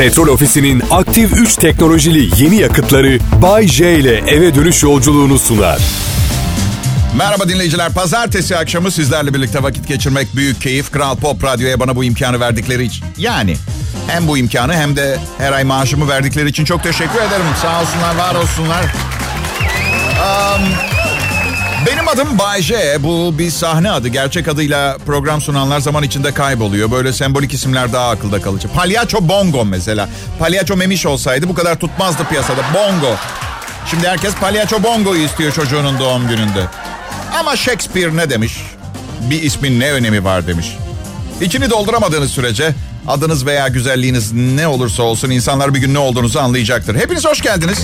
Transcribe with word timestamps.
Petrol 0.00 0.28
Ofisi'nin 0.28 0.82
aktif 0.90 1.32
3 1.32 1.56
teknolojili 1.56 2.42
yeni 2.42 2.56
yakıtları 2.56 3.18
Bay 3.42 3.68
J 3.68 3.98
ile 3.98 4.16
eve 4.16 4.54
dönüş 4.54 4.82
yolculuğunu 4.82 5.38
sunar. 5.38 5.78
Merhaba 7.16 7.48
dinleyiciler. 7.48 7.92
Pazartesi 7.92 8.56
akşamı 8.56 8.90
sizlerle 8.90 9.34
birlikte 9.34 9.62
vakit 9.62 9.88
geçirmek 9.88 10.36
büyük 10.36 10.60
keyif. 10.60 10.90
Kral 10.90 11.16
Pop 11.16 11.44
Radyo'ya 11.44 11.80
bana 11.80 11.96
bu 11.96 12.04
imkanı 12.04 12.40
verdikleri 12.40 12.84
için. 12.84 13.04
Yani 13.18 13.56
hem 14.06 14.28
bu 14.28 14.38
imkanı 14.38 14.74
hem 14.74 14.96
de 14.96 15.18
her 15.38 15.52
ay 15.52 15.64
maaşımı 15.64 16.08
verdikleri 16.08 16.48
için 16.48 16.64
çok 16.64 16.82
teşekkür 16.82 17.18
ederim. 17.18 17.44
Sağ 17.62 17.80
olsunlar, 17.80 18.16
var 18.16 18.34
olsunlar. 18.34 18.84
Um, 20.20 20.99
benim 21.86 22.08
adım 22.08 22.38
Bayce. 22.38 22.96
Bu 23.00 23.38
bir 23.38 23.50
sahne 23.50 23.90
adı. 23.90 24.08
Gerçek 24.08 24.48
adıyla 24.48 24.98
program 25.06 25.40
sunanlar 25.40 25.80
zaman 25.80 26.02
içinde 26.02 26.34
kayboluyor. 26.34 26.90
Böyle 26.90 27.12
sembolik 27.12 27.54
isimler 27.54 27.92
daha 27.92 28.10
akılda 28.10 28.42
kalıcı. 28.42 28.68
Palyaço 28.68 29.28
Bongo 29.28 29.64
mesela. 29.64 30.08
Palyaço 30.38 30.76
Memiş 30.76 31.06
olsaydı 31.06 31.48
bu 31.48 31.54
kadar 31.54 31.76
tutmazdı 31.76 32.24
piyasada. 32.24 32.60
Bongo. 32.74 33.16
Şimdi 33.90 34.08
herkes 34.08 34.34
Palyaço 34.34 34.82
Bongo'yu 34.82 35.24
istiyor 35.24 35.52
çocuğunun 35.52 35.98
doğum 35.98 36.28
gününde. 36.28 36.64
Ama 37.38 37.56
Shakespeare 37.56 38.16
ne 38.16 38.30
demiş? 38.30 38.56
Bir 39.30 39.42
ismin 39.42 39.80
ne 39.80 39.92
önemi 39.92 40.24
var 40.24 40.46
demiş. 40.46 40.76
İçini 41.40 41.70
dolduramadığınız 41.70 42.30
sürece 42.30 42.74
adınız 43.08 43.46
veya 43.46 43.68
güzelliğiniz 43.68 44.32
ne 44.32 44.68
olursa 44.68 45.02
olsun 45.02 45.30
insanlar 45.30 45.74
bir 45.74 45.80
gün 45.80 45.94
ne 45.94 45.98
olduğunuzu 45.98 46.38
anlayacaktır. 46.38 46.94
Hepiniz 46.94 47.24
hoş 47.24 47.40
geldiniz. 47.40 47.78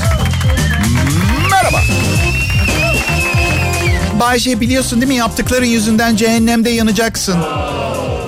Bayşe 4.26 4.60
biliyorsun 4.60 5.00
değil 5.00 5.12
mi 5.12 5.18
yaptıkların 5.18 5.64
yüzünden 5.66 6.16
cehennemde 6.16 6.70
yanacaksın. 6.70 7.36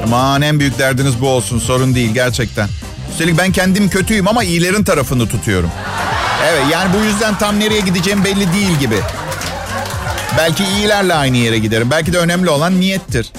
Aman 0.05 0.43
en 0.43 0.61
büyük 0.61 0.79
derdiniz 0.79 1.21
bu 1.21 1.29
olsun 1.29 1.59
sorun 1.59 1.95
değil 1.95 2.11
gerçekten. 2.15 2.69
Üstelik 3.12 3.38
ben 3.38 3.52
kendim 3.52 3.88
kötüyüm 3.88 4.29
ama 4.29 4.45
iyilerin 4.45 4.84
tarafını 4.84 5.29
tutuyorum. 5.29 5.71
Evet 6.48 6.62
yani 6.73 6.91
bu 7.01 7.05
yüzden 7.05 7.38
tam 7.38 7.60
nereye 7.60 7.80
gideceğim 7.80 8.24
belli 8.24 8.52
değil 8.52 8.79
gibi. 8.79 8.96
Belki 10.38 10.65
iyilerle 10.65 11.15
aynı 11.15 11.37
yere 11.37 11.59
giderim. 11.59 11.90
Belki 11.90 12.12
de 12.12 12.18
önemli 12.18 12.51
olan 12.51 12.80
niyettir. 12.80 13.33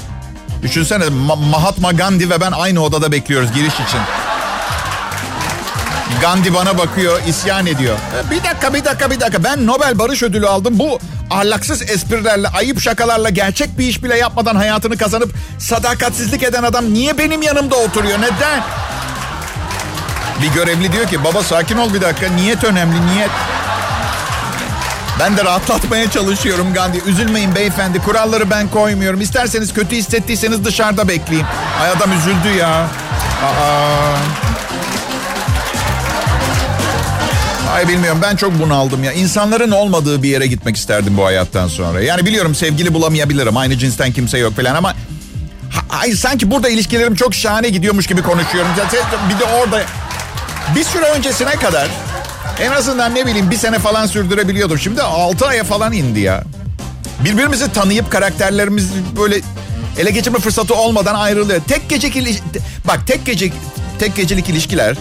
Düşünsene 0.61 1.03
Ma- 1.03 1.49
Mahatma 1.49 1.91
Gandhi 1.91 2.29
ve 2.29 2.41
ben 2.41 2.51
aynı 2.51 2.83
odada 2.83 3.11
bekliyoruz 3.11 3.53
giriş 3.53 3.73
için. 3.73 3.99
Gandhi 6.21 6.53
bana 6.53 6.77
bakıyor, 6.77 7.21
isyan 7.27 7.65
ediyor. 7.65 7.95
E, 7.95 8.31
Bir 8.31 8.43
dakika, 8.43 8.73
bir 8.73 8.85
dakika, 8.85 9.11
bir 9.11 9.19
dakika. 9.19 9.43
Ben 9.43 9.67
Nobel 9.67 9.99
Barış 9.99 10.23
Ödülü 10.23 10.47
aldım. 10.47 10.79
Bu 10.79 10.99
ahlaksız 11.29 11.81
esprilerle, 11.81 12.47
ayıp 12.47 12.81
şakalarla 12.81 13.29
gerçek 13.29 13.79
bir 13.79 13.87
iş 13.87 14.03
bile 14.03 14.17
yapmadan 14.17 14.55
hayatını 14.55 14.97
kazanıp 14.97 15.33
sadakatsizlik 15.59 16.43
eden 16.43 16.63
adam 16.63 16.93
niye 16.93 17.17
benim 17.17 17.41
yanımda 17.41 17.75
oturuyor? 17.75 18.17
Neden? 18.21 18.63
Bir 20.43 20.47
görevli 20.47 20.91
diyor 20.93 21.07
ki 21.07 21.23
baba 21.23 21.43
sakin 21.43 21.77
ol 21.77 21.93
bir 21.93 22.01
dakika. 22.01 22.27
Niyet 22.31 22.63
önemli, 22.63 23.07
niyet. 23.07 23.29
Ben 25.19 25.37
de 25.37 25.45
rahatlatmaya 25.45 26.11
çalışıyorum 26.11 26.73
Gandhi. 26.73 27.01
Üzülmeyin 27.05 27.55
beyefendi. 27.55 27.99
Kuralları 27.99 28.49
ben 28.49 28.67
koymuyorum. 28.67 29.21
İsterseniz 29.21 29.73
kötü 29.73 29.95
hissettiyseniz 29.95 30.65
dışarıda 30.65 31.07
bekleyin. 31.07 31.45
Ay 31.81 31.89
adam 31.89 32.11
üzüldü 32.13 32.57
ya. 32.59 32.69
Aa. 33.45 34.48
Ay 37.71 37.87
bilmiyorum 37.87 38.19
ben 38.21 38.35
çok 38.35 38.59
bunaldım 38.59 39.03
ya. 39.03 39.13
İnsanların 39.13 39.71
olmadığı 39.71 40.23
bir 40.23 40.29
yere 40.29 40.47
gitmek 40.47 40.77
isterdim 40.77 41.17
bu 41.17 41.25
hayattan 41.25 41.67
sonra. 41.67 42.01
Yani 42.01 42.25
biliyorum 42.25 42.55
sevgili 42.55 42.93
bulamayabilirim. 42.93 43.57
Aynı 43.57 43.77
cinsten 43.77 44.11
kimse 44.11 44.37
yok 44.37 44.55
falan 44.55 44.75
ama... 44.75 44.95
Hayır 45.87 46.15
sanki 46.15 46.51
burada 46.51 46.69
ilişkilerim 46.69 47.15
çok 47.15 47.35
şahane 47.35 47.69
gidiyormuş 47.69 48.07
gibi 48.07 48.21
konuşuyorum. 48.21 48.71
Zaten 48.77 49.01
Bir 49.29 49.39
de 49.39 49.43
orada... 49.43 49.83
Bir 50.75 50.83
süre 50.83 51.05
öncesine 51.05 51.51
kadar 51.51 51.87
en 52.61 52.71
azından 52.71 53.15
ne 53.15 53.25
bileyim 53.25 53.51
bir 53.51 53.57
sene 53.57 53.79
falan 53.79 54.05
sürdürebiliyordum. 54.05 54.79
Şimdi 54.79 55.01
6 55.01 55.47
aya 55.47 55.63
falan 55.63 55.93
indi 55.93 56.19
ya. 56.19 56.43
Birbirimizi 57.23 57.71
tanıyıp 57.71 58.11
karakterlerimiz 58.11 58.89
böyle 59.19 59.41
ele 59.97 60.11
geçirme 60.11 60.39
fırsatı 60.39 60.75
olmadan 60.75 61.15
ayrılıyor. 61.15 61.61
Tek 61.67 61.89
gecelik 61.89 62.43
bak 62.87 62.99
tek 63.07 63.25
gece 63.25 63.51
tek 63.99 64.15
gecelik 64.15 64.49
ilişkiler 64.49 64.95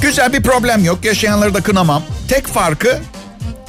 güzel 0.00 0.32
bir 0.32 0.42
problem 0.42 0.84
yok. 0.84 1.04
Yaşayanları 1.04 1.54
da 1.54 1.60
kınamam. 1.60 2.02
Tek 2.28 2.46
farkı 2.46 2.98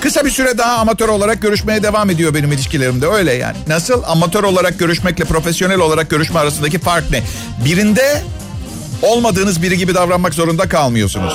kısa 0.01 0.25
bir 0.25 0.29
süre 0.29 0.57
daha 0.57 0.77
amatör 0.77 1.09
olarak 1.09 1.41
görüşmeye 1.41 1.83
devam 1.83 2.09
ediyor 2.09 2.33
benim 2.33 2.51
ilişkilerimde. 2.51 3.07
Öyle 3.07 3.33
yani. 3.33 3.57
Nasıl? 3.67 4.03
Amatör 4.07 4.43
olarak 4.43 4.79
görüşmekle 4.79 5.25
profesyonel 5.25 5.79
olarak 5.79 6.09
görüşme 6.09 6.39
arasındaki 6.39 6.79
fark 6.79 7.11
ne? 7.11 7.23
Birinde 7.65 8.21
olmadığınız 9.01 9.61
biri 9.61 9.77
gibi 9.77 9.95
davranmak 9.95 10.33
zorunda 10.33 10.69
kalmıyorsunuz. 10.69 11.33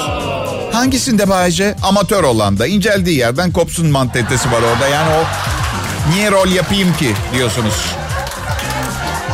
Hangisinde 0.72 1.28
Bayce? 1.28 1.76
Amatör 1.82 2.24
olan 2.24 2.58
da. 2.58 2.66
inceldiği 2.66 3.18
yerden 3.18 3.52
kopsun 3.52 3.86
mantalitesi 3.86 4.52
var 4.52 4.60
orada. 4.72 4.88
Yani 4.88 5.08
o 5.10 5.24
niye 6.14 6.30
rol 6.30 6.48
yapayım 6.48 6.96
ki 6.96 7.14
diyorsunuz. 7.34 7.74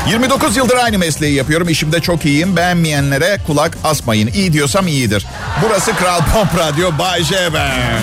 29 0.08 0.56
yıldır 0.56 0.76
aynı 0.76 0.98
mesleği 0.98 1.34
yapıyorum. 1.34 1.68
İşimde 1.68 2.00
çok 2.00 2.24
iyiyim. 2.24 2.56
Beğenmeyenlere 2.56 3.38
kulak 3.46 3.78
asmayın. 3.84 4.30
İyi 4.34 4.52
diyorsam 4.52 4.86
iyidir. 4.86 5.26
Burası 5.62 5.96
Kral 5.96 6.18
Pop 6.18 6.58
Radyo 6.58 6.98
Bay 6.98 7.24
J 7.24 7.54
ben. 7.54 8.00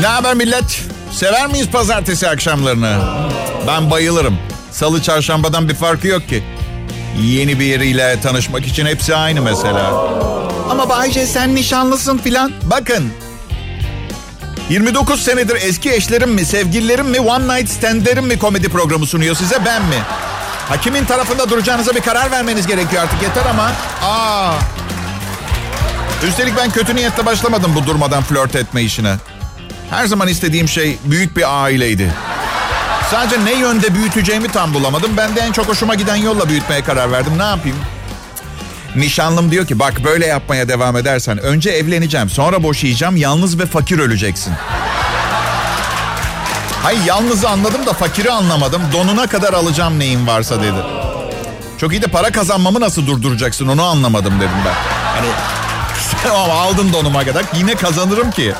Ne 0.00 0.06
haber 0.06 0.34
millet? 0.34 0.82
Sever 1.12 1.46
miyiz 1.46 1.68
pazartesi 1.70 2.28
akşamlarını? 2.28 2.98
Ben 3.66 3.90
bayılırım. 3.90 4.38
Salı 4.70 5.02
çarşambadan 5.02 5.68
bir 5.68 5.74
farkı 5.74 6.08
yok 6.08 6.28
ki. 6.28 6.44
Yeni 7.22 7.60
biriyle 7.60 8.20
tanışmak 8.20 8.66
için 8.66 8.86
hepsi 8.86 9.16
aynı 9.16 9.42
mesela. 9.42 9.90
Ama 10.70 10.88
Bayce 10.88 11.26
sen 11.26 11.54
nişanlısın 11.54 12.18
filan. 12.18 12.52
Bakın. 12.62 13.12
29 14.70 15.22
senedir 15.22 15.56
eski 15.62 15.92
eşlerim 15.92 16.30
mi, 16.30 16.44
sevgililerim 16.44 17.06
mi, 17.06 17.20
one 17.20 17.56
night 17.58 17.70
standlerim 17.72 18.26
mi 18.26 18.38
komedi 18.38 18.68
programı 18.68 19.06
sunuyor 19.06 19.34
size 19.36 19.64
ben 19.64 19.82
mi? 19.82 19.96
Hakimin 20.68 21.04
tarafında 21.04 21.50
duracağınıza 21.50 21.94
bir 21.94 22.00
karar 22.00 22.30
vermeniz 22.30 22.66
gerekiyor 22.66 23.02
artık 23.02 23.22
yeter 23.22 23.42
ama. 23.50 23.70
Aa. 24.02 24.52
Üstelik 26.28 26.56
ben 26.56 26.70
kötü 26.70 26.96
niyetle 26.96 27.26
başlamadım 27.26 27.74
bu 27.74 27.86
durmadan 27.86 28.22
flört 28.22 28.56
etme 28.56 28.82
işine. 28.82 29.16
Her 29.90 30.06
zaman 30.06 30.28
istediğim 30.28 30.68
şey 30.68 30.98
büyük 31.04 31.36
bir 31.36 31.62
aileydi. 31.64 32.12
Sadece 33.10 33.44
ne 33.44 33.52
yönde 33.52 33.94
büyüteceğimi 33.94 34.48
tam 34.48 34.74
bulamadım. 34.74 35.10
Ben 35.16 35.36
de 35.36 35.40
en 35.40 35.52
çok 35.52 35.68
hoşuma 35.68 35.94
giden 35.94 36.16
yolla 36.16 36.48
büyütmeye 36.48 36.84
karar 36.84 37.12
verdim. 37.12 37.38
Ne 37.38 37.42
yapayım? 37.42 37.76
Nişanlım 38.96 39.50
diyor 39.50 39.66
ki 39.66 39.78
bak 39.78 40.04
böyle 40.04 40.26
yapmaya 40.26 40.68
devam 40.68 40.96
edersen 40.96 41.38
önce 41.38 41.70
evleneceğim 41.70 42.30
sonra 42.30 42.62
boşayacağım 42.62 43.16
yalnız 43.16 43.58
ve 43.58 43.66
fakir 43.66 43.98
öleceksin. 43.98 44.52
Hayır 46.82 47.00
yalnızı 47.06 47.48
anladım 47.48 47.86
da 47.86 47.92
fakiri 47.92 48.30
anlamadım. 48.30 48.82
Donuna 48.92 49.26
kadar 49.26 49.52
alacağım 49.52 49.98
neyin 49.98 50.26
varsa 50.26 50.62
dedi. 50.62 50.78
Çok 51.78 51.92
iyi 51.92 52.02
de 52.02 52.06
para 52.06 52.30
kazanmamı 52.30 52.80
nasıl 52.80 53.06
durduracaksın 53.06 53.68
onu 53.68 53.82
anlamadım 53.82 54.34
dedim 54.40 54.58
ben. 54.66 54.74
Hani 55.16 55.28
tamam 56.28 56.50
aldın 56.50 56.92
donuma 56.92 57.24
kadar 57.24 57.44
yine 57.54 57.74
kazanırım 57.74 58.30
ki. 58.30 58.54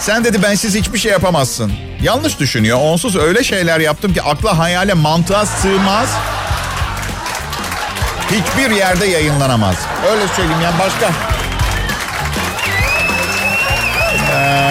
Sen 0.00 0.24
dedi 0.24 0.42
bensiz 0.42 0.74
hiçbir 0.74 0.98
şey 0.98 1.12
yapamazsın. 1.12 1.72
Yanlış 2.02 2.40
düşünüyor. 2.40 2.78
Onsuz 2.82 3.16
öyle 3.16 3.44
şeyler 3.44 3.80
yaptım 3.80 4.14
ki 4.14 4.22
akla 4.22 4.58
hayale 4.58 4.94
mantığa 4.94 5.46
sığmaz. 5.46 6.08
Hiçbir 8.30 8.70
yerde 8.76 9.06
yayınlanamaz. 9.06 9.76
Öyle 10.10 10.28
söyleyeyim 10.28 10.60
yani 10.62 10.78
başka. 10.78 11.10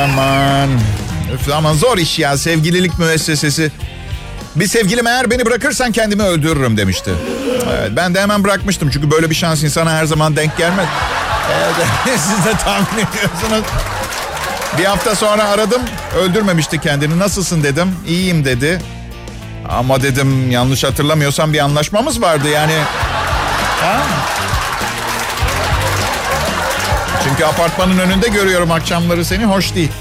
Aman. 0.03 0.69
Üf, 1.33 1.53
aman 1.53 1.73
zor 1.73 1.97
iş 1.97 2.19
ya 2.19 2.37
sevgililik 2.37 2.99
müessesesi. 2.99 3.71
Bir 4.55 4.67
sevgilim 4.67 5.07
eğer 5.07 5.31
beni 5.31 5.45
bırakırsan 5.45 5.91
kendimi 5.91 6.23
öldürürüm 6.23 6.77
demişti. 6.77 7.11
Evet, 7.79 7.91
ben 7.95 8.15
de 8.15 8.21
hemen 8.21 8.43
bırakmıştım 8.43 8.89
çünkü 8.93 9.11
böyle 9.11 9.29
bir 9.29 9.35
şans 9.35 9.63
insana 9.63 9.91
her 9.91 10.05
zaman 10.05 10.35
denk 10.35 10.57
gelmez. 10.57 10.87
Evet, 11.53 12.19
siz 12.19 12.45
de 12.45 12.57
tahmin 12.57 13.05
ediyorsunuz. 13.05 13.63
Bir 14.77 14.85
hafta 14.85 15.15
sonra 15.15 15.43
aradım. 15.43 15.81
Öldürmemişti 16.17 16.81
kendini. 16.81 17.19
Nasılsın 17.19 17.63
dedim. 17.63 17.95
İyiyim 18.07 18.45
dedi. 18.45 18.81
Ama 19.69 20.03
dedim 20.03 20.51
yanlış 20.51 20.83
hatırlamıyorsam 20.83 21.53
bir 21.53 21.59
anlaşmamız 21.59 22.21
vardı 22.21 22.49
yani. 22.49 22.73
Ha? 23.81 23.97
Çünkü 27.23 27.45
apartmanın 27.45 27.99
önünde 27.99 28.27
görüyorum 28.27 28.71
akşamları 28.71 29.25
seni. 29.25 29.45
Hoş 29.45 29.75
değil. 29.75 29.91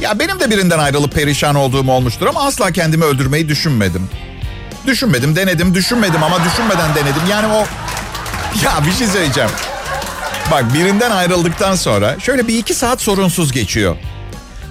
Ya 0.00 0.18
benim 0.18 0.40
de 0.40 0.50
birinden 0.50 0.78
ayrılıp 0.78 1.12
perişan 1.14 1.54
olduğum 1.54 1.90
olmuştur 1.90 2.26
ama 2.26 2.46
asla 2.46 2.72
kendimi 2.72 3.04
öldürmeyi 3.04 3.48
düşünmedim. 3.48 4.10
Düşünmedim, 4.86 5.36
denedim, 5.36 5.74
düşünmedim 5.74 6.22
ama 6.22 6.44
düşünmeden 6.44 6.94
denedim. 6.94 7.22
Yani 7.30 7.46
o... 7.46 7.66
Ya 8.64 8.72
bir 8.86 8.92
şey 8.92 9.06
söyleyeceğim. 9.06 9.50
Bak 10.50 10.74
birinden 10.74 11.10
ayrıldıktan 11.10 11.74
sonra 11.74 12.20
şöyle 12.20 12.48
bir 12.48 12.58
iki 12.58 12.74
saat 12.74 13.00
sorunsuz 13.00 13.52
geçiyor. 13.52 13.96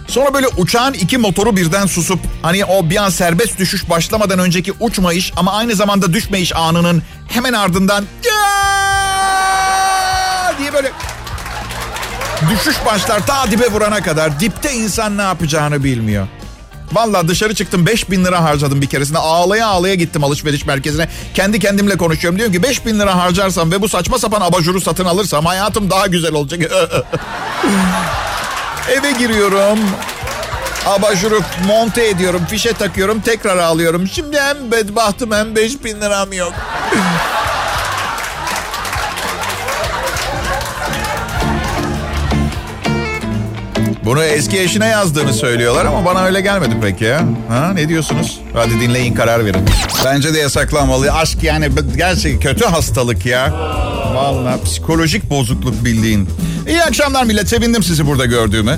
Sonra 0.08 0.34
böyle 0.34 0.48
uçağın 0.48 0.94
iki 0.94 1.18
motoru 1.18 1.56
birden 1.56 1.86
susup 1.86 2.20
hani 2.42 2.66
o 2.66 2.90
bir 2.90 2.98
an 2.98 3.10
serbest 3.10 3.60
düşüş 3.60 3.90
başlamadan 3.90 4.40
önceki 4.40 4.74
uçmayış 4.80 5.34
ama 5.36 5.54
aynı 5.54 5.76
zamanda 5.76 6.14
düşmeyiş 6.14 6.56
anının 6.56 7.04
hemen 7.28 7.54
ardından 7.54 8.06
diye 10.60 10.74
böyle 10.74 10.92
düşüş 12.50 12.76
başlar 12.86 13.28
ta 13.28 13.52
dibe 13.52 13.68
vurana 13.72 14.04
kadar 14.04 14.40
dipte 14.40 14.74
insan 14.74 15.18
ne 15.18 15.22
yapacağını 15.22 15.84
bilmiyor. 15.84 16.28
Vallahi 16.92 17.28
dışarı 17.28 17.56
çıktım 17.56 17.86
5 17.86 18.10
bin 18.12 18.26
lira 18.26 18.44
harcadım 18.44 18.82
bir 18.82 18.88
keresinde. 18.88 19.18
Ağlaya 19.18 19.68
ağlaya 19.68 19.96
gittim 19.96 20.24
alışveriş 20.24 20.66
merkezine. 20.66 21.10
Kendi 21.34 21.60
kendimle 21.60 21.98
konuşuyorum. 21.98 22.40
Diyorum 22.40 22.54
ki 22.56 22.64
5 22.64 22.86
bin 22.86 23.00
lira 23.00 23.16
harcarsam 23.18 23.72
ve 23.72 23.82
bu 23.82 23.90
saçma 23.90 24.20
sapan 24.20 24.42
abajuru 24.42 24.82
satın 24.82 25.06
alırsam 25.06 25.46
hayatım 25.46 25.90
daha 25.90 26.08
güzel 26.08 26.34
olacak. 26.34 26.60
Eve 28.92 29.12
giriyorum. 29.12 29.80
Abajuru 30.86 31.42
monte 31.68 32.08
ediyorum. 32.08 32.42
Fişe 32.50 32.74
takıyorum. 32.74 33.22
Tekrar 33.22 33.58
ağlıyorum. 33.58 34.08
Şimdi 34.08 34.40
hem 34.40 34.72
bedbahtım 34.72 35.32
hem 35.32 35.56
5 35.56 35.84
bin 35.84 36.02
liram 36.02 36.34
yok. 36.34 36.54
Bunu 44.10 44.24
eski 44.24 44.60
eşine 44.60 44.88
yazdığını 44.88 45.34
söylüyorlar 45.34 45.86
ama 45.86 46.06
bana 46.06 46.24
öyle 46.24 46.42
gelmedi 46.42 46.76
pek 46.82 47.02
ya. 47.02 47.22
Ha, 47.50 47.72
ne 47.74 47.90
diyorsunuz? 47.90 48.40
Hadi 48.54 48.80
dinleyin 48.82 49.14
karar 49.14 49.46
verin. 49.46 49.62
Bence 50.06 50.34
de 50.34 50.40
yasaklanmalı. 50.40 51.14
Aşk 51.14 51.44
yani 51.44 51.70
gerçek 51.98 52.42
kötü 52.42 52.66
hastalık 52.66 53.26
ya. 53.26 53.54
Vallahi 54.14 54.64
psikolojik 54.64 55.30
bozukluk 55.30 55.86
bildiğin. 55.86 56.30
İyi 56.68 56.84
akşamlar 56.84 57.24
millet. 57.24 57.50
Sevindim 57.50 57.84
sizi 57.84 58.08
burada 58.08 58.26
gördüğüme. 58.26 58.78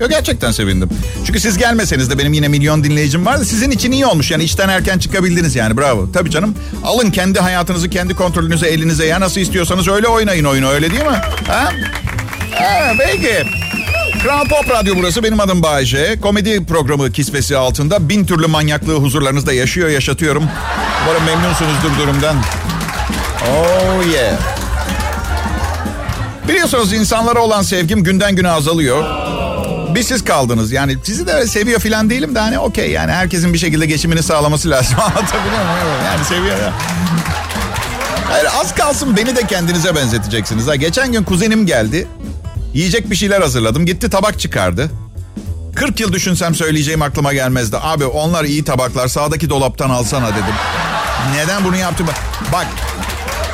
Yok 0.00 0.10
gerçekten 0.10 0.50
sevindim. 0.52 0.88
Çünkü 1.26 1.40
siz 1.40 1.58
gelmeseniz 1.58 2.10
de 2.10 2.18
benim 2.18 2.32
yine 2.32 2.48
milyon 2.48 2.84
dinleyicim 2.84 3.26
vardı. 3.26 3.44
Sizin 3.44 3.70
için 3.70 3.92
iyi 3.92 4.06
olmuş. 4.06 4.30
Yani 4.30 4.44
işten 4.44 4.68
erken 4.68 4.98
çıkabildiniz 4.98 5.56
yani 5.56 5.76
bravo. 5.76 6.12
Tabii 6.12 6.30
canım. 6.30 6.54
Alın 6.84 7.10
kendi 7.10 7.40
hayatınızı 7.40 7.90
kendi 7.90 8.14
kontrolünüze 8.14 8.66
elinize 8.66 9.06
ya 9.06 9.20
nasıl 9.20 9.40
istiyorsanız 9.40 9.88
öyle 9.88 10.08
oynayın 10.08 10.44
oyunu 10.44 10.68
öyle 10.68 10.90
değil 10.90 11.04
mi? 11.04 11.20
Ha? 11.46 11.72
Ha, 12.54 12.92
peki. 12.98 13.44
Kral 14.22 14.44
Pop 14.48 14.70
Radyo 14.70 14.94
burası. 14.96 15.22
Benim 15.22 15.40
adım 15.40 15.62
Bayece. 15.62 16.20
Komedi 16.20 16.64
programı 16.64 17.12
kisvesi 17.12 17.56
altında 17.56 18.08
bin 18.08 18.26
türlü 18.26 18.46
manyaklığı 18.46 18.94
huzurlarınızda 18.94 19.52
yaşıyor, 19.52 19.88
yaşatıyorum. 19.88 20.44
Umarım 21.04 21.24
memnunsunuzdur 21.24 21.98
durumdan. 21.98 22.36
Oh 23.50 24.12
yeah. 24.12 24.32
Biliyorsunuz 26.48 26.92
insanlara 26.92 27.40
olan 27.40 27.62
sevgim 27.62 28.04
günden 28.04 28.36
güne 28.36 28.50
azalıyor. 28.50 29.04
Bir 29.94 30.02
siz 30.02 30.24
kaldınız. 30.24 30.72
Yani 30.72 30.96
sizi 31.04 31.26
de 31.26 31.46
seviyor 31.46 31.80
falan 31.80 32.10
değilim 32.10 32.34
de 32.34 32.38
hani 32.38 32.58
okey 32.58 32.90
yani 32.90 33.12
herkesin 33.12 33.52
bir 33.52 33.58
şekilde 33.58 33.86
geçimini 33.86 34.22
sağlaması 34.22 34.70
lazım. 34.70 34.96
Anlatabiliyor 35.00 35.64
muyum? 35.64 36.04
Yani 36.06 36.24
seviyor 36.24 36.58
ya. 36.58 36.72
Hayır 38.30 38.46
az 38.60 38.74
kalsın 38.74 39.16
beni 39.16 39.36
de 39.36 39.46
kendinize 39.46 39.94
benzeteceksiniz. 39.94 40.66
Ha, 40.66 40.76
geçen 40.76 41.12
gün 41.12 41.22
kuzenim 41.24 41.66
geldi. 41.66 42.06
Yiyecek 42.74 43.10
bir 43.10 43.16
şeyler 43.16 43.40
hazırladım. 43.40 43.86
Gitti 43.86 44.10
tabak 44.10 44.40
çıkardı. 44.40 44.90
40 45.74 46.00
yıl 46.00 46.12
düşünsem 46.12 46.54
söyleyeceğim 46.54 47.02
aklıma 47.02 47.32
gelmezdi. 47.32 47.76
Abi 47.82 48.04
onlar 48.04 48.44
iyi 48.44 48.64
tabaklar 48.64 49.08
sağdaki 49.08 49.50
dolaptan 49.50 49.90
alsana 49.90 50.28
dedim. 50.28 50.54
Neden 51.34 51.64
bunu 51.64 51.76
yaptım? 51.76 52.06
Bak 52.52 52.66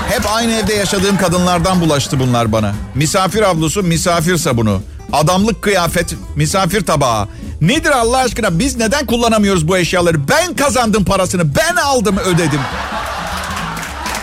hep 0.08 0.22
aynı 0.34 0.52
evde 0.52 0.74
yaşadığım 0.74 1.16
kadınlardan 1.16 1.80
bulaştı 1.80 2.20
bunlar 2.20 2.52
bana. 2.52 2.74
Misafir 2.94 3.42
avlusu, 3.42 3.82
misafir 3.82 4.36
sabunu. 4.36 4.82
Adamlık 5.12 5.62
kıyafet, 5.62 6.14
misafir 6.36 6.86
tabağı. 6.86 7.28
Nedir 7.60 7.90
Allah 7.90 8.18
aşkına 8.18 8.58
biz 8.58 8.76
neden 8.76 9.06
kullanamıyoruz 9.06 9.68
bu 9.68 9.76
eşyaları? 9.76 10.28
Ben 10.28 10.54
kazandım 10.56 11.04
parasını, 11.04 11.54
ben 11.56 11.76
aldım 11.76 12.18
ödedim. 12.18 12.60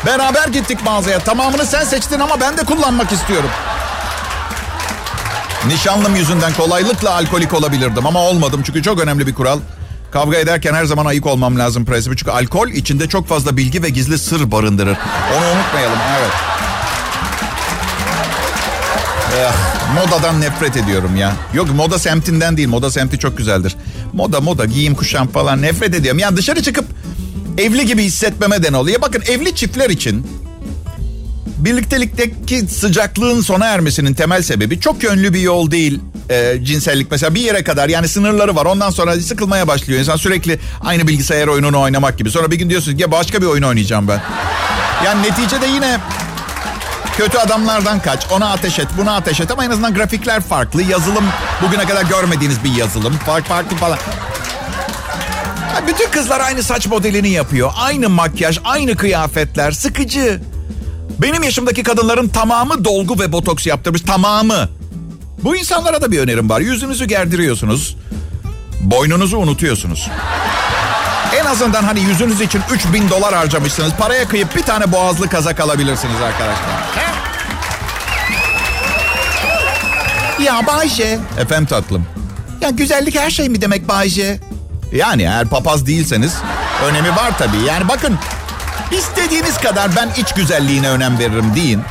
Beraber 0.05 0.47
gittik 0.47 0.83
mağazaya. 0.85 1.19
Tamamını 1.19 1.65
sen 1.65 1.83
seçtin 1.83 2.19
ama 2.19 2.41
ben 2.41 2.57
de 2.57 2.63
kullanmak 2.63 3.11
istiyorum. 3.11 3.49
Nişanlım 5.67 6.15
yüzünden 6.15 6.53
kolaylıkla 6.53 7.13
alkolik 7.15 7.53
olabilirdim 7.53 8.05
ama 8.05 8.19
olmadım 8.19 8.61
çünkü 8.65 8.83
çok 8.83 8.99
önemli 8.99 9.27
bir 9.27 9.33
kural. 9.33 9.59
Kavga 10.11 10.37
ederken 10.37 10.73
her 10.73 10.85
zaman 10.85 11.05
ayık 11.05 11.25
olmam 11.25 11.59
lazım 11.59 11.85
prensibi. 11.85 12.17
Çünkü 12.17 12.31
alkol 12.31 12.69
içinde 12.69 13.09
çok 13.09 13.27
fazla 13.27 13.57
bilgi 13.57 13.83
ve 13.83 13.89
gizli 13.89 14.17
sır 14.17 14.51
barındırır. 14.51 14.97
Onu 15.37 15.45
unutmayalım. 15.45 15.97
Evet. 16.19 16.31
Eh, 19.39 19.53
modadan 19.95 20.41
nefret 20.41 20.77
ediyorum 20.77 21.15
ya. 21.15 21.33
Yok 21.53 21.67
moda 21.75 21.99
semtinden 21.99 22.57
değil. 22.57 22.67
Moda 22.67 22.91
semti 22.91 23.19
çok 23.19 23.37
güzeldir. 23.37 23.75
Moda 24.13 24.41
moda 24.41 24.65
giyim 24.65 24.95
kuşam 24.95 25.27
falan 25.27 25.61
nefret 25.61 25.95
ediyorum. 25.95 26.19
Yani 26.19 26.37
dışarı 26.37 26.63
çıkıp 26.63 26.85
evli 27.57 27.85
gibi 27.85 28.03
hissetmeme 28.03 28.63
den 28.63 28.73
oluyor. 28.73 29.01
Bakın 29.01 29.23
evli 29.27 29.55
çiftler 29.55 29.89
için 29.89 30.27
birliktelikteki 31.65 32.67
sıcaklığın 32.67 33.41
sona 33.41 33.65
ermesinin 33.65 34.13
temel 34.13 34.41
sebebi 34.41 34.79
çok 34.79 35.03
yönlü 35.03 35.33
bir 35.33 35.39
yol 35.39 35.71
değil 35.71 35.99
e, 36.29 36.63
cinsellik. 36.63 37.11
Mesela 37.11 37.35
bir 37.35 37.41
yere 37.41 37.63
kadar 37.63 37.89
yani 37.89 38.07
sınırları 38.07 38.55
var. 38.55 38.65
Ondan 38.65 38.89
sonra 38.89 39.19
sıkılmaya 39.19 39.67
başlıyor. 39.67 39.99
İnsan 39.99 40.15
sürekli 40.15 40.59
aynı 40.81 41.07
bilgisayar 41.07 41.47
oyununu 41.47 41.79
oynamak 41.79 42.17
gibi. 42.17 42.31
Sonra 42.31 42.51
bir 42.51 42.55
gün 42.55 42.69
diyorsun 42.69 42.97
ki 42.97 43.11
başka 43.11 43.41
bir 43.41 43.45
oyun 43.45 43.63
oynayacağım 43.63 44.07
ben. 44.07 44.21
Yani 45.05 45.23
neticede 45.23 45.65
yine 45.65 45.99
kötü 47.17 47.37
adamlardan 47.37 47.99
kaç. 47.99 48.27
Ona 48.31 48.51
ateş 48.51 48.79
et, 48.79 48.87
buna 48.97 49.15
ateş 49.15 49.41
et. 49.41 49.51
Ama 49.51 49.65
en 49.65 49.69
azından 49.69 49.93
grafikler 49.93 50.41
farklı. 50.41 50.81
Yazılım 50.83 51.25
bugüne 51.61 51.85
kadar 51.85 52.03
görmediğiniz 52.03 52.63
bir 52.63 52.71
yazılım. 52.71 53.13
Fark 53.13 53.45
farklı 53.45 53.77
falan. 53.77 53.97
Bütün 55.87 56.09
kızlar 56.11 56.39
aynı 56.39 56.63
saç 56.63 56.87
modelini 56.87 57.29
yapıyor. 57.29 57.71
Aynı 57.75 58.09
makyaj, 58.09 58.59
aynı 58.63 58.95
kıyafetler. 58.95 59.71
Sıkıcı. 59.71 60.52
Benim 61.19 61.43
yaşımdaki 61.43 61.83
kadınların 61.83 62.27
tamamı 62.27 62.85
dolgu 62.85 63.19
ve 63.19 63.31
botoks 63.31 63.67
yaptırmış. 63.67 64.01
Tamamı. 64.01 64.69
Bu 65.43 65.55
insanlara 65.55 66.01
da 66.01 66.11
bir 66.11 66.19
önerim 66.19 66.49
var. 66.49 66.59
Yüzünüzü 66.59 67.05
gerdiriyorsunuz. 67.05 67.97
Boynunuzu 68.81 69.37
unutuyorsunuz. 69.37 70.09
En 71.41 71.45
azından 71.45 71.83
hani 71.83 71.99
yüzünüz 71.99 72.41
için 72.41 72.61
3000 72.71 73.09
dolar 73.09 73.33
harcamışsınız. 73.33 73.93
Paraya 73.93 74.27
kıyıp 74.27 74.55
bir 74.55 74.63
tane 74.63 74.91
boğazlı 74.91 75.29
kazak 75.29 75.59
alabilirsiniz 75.59 76.21
arkadaşlar. 76.21 77.03
Ya 80.43 80.67
Bayce. 80.67 81.19
Efendim 81.39 81.65
tatlım. 81.65 82.05
Ya 82.61 82.69
güzellik 82.69 83.19
her 83.19 83.29
şey 83.29 83.49
mi 83.49 83.61
demek 83.61 83.87
Bayce? 83.89 84.39
Yani 84.93 85.21
eğer 85.21 85.47
papaz 85.47 85.85
değilseniz 85.85 86.33
önemi 86.85 87.09
var 87.09 87.37
tabii. 87.37 87.57
Yani 87.67 87.87
bakın 87.87 88.17
istediğiniz 88.97 89.57
kadar 89.57 89.95
ben 89.95 90.09
iç 90.21 90.33
güzelliğine 90.33 90.89
önem 90.89 91.19
veririm 91.19 91.55
deyin. 91.55 91.81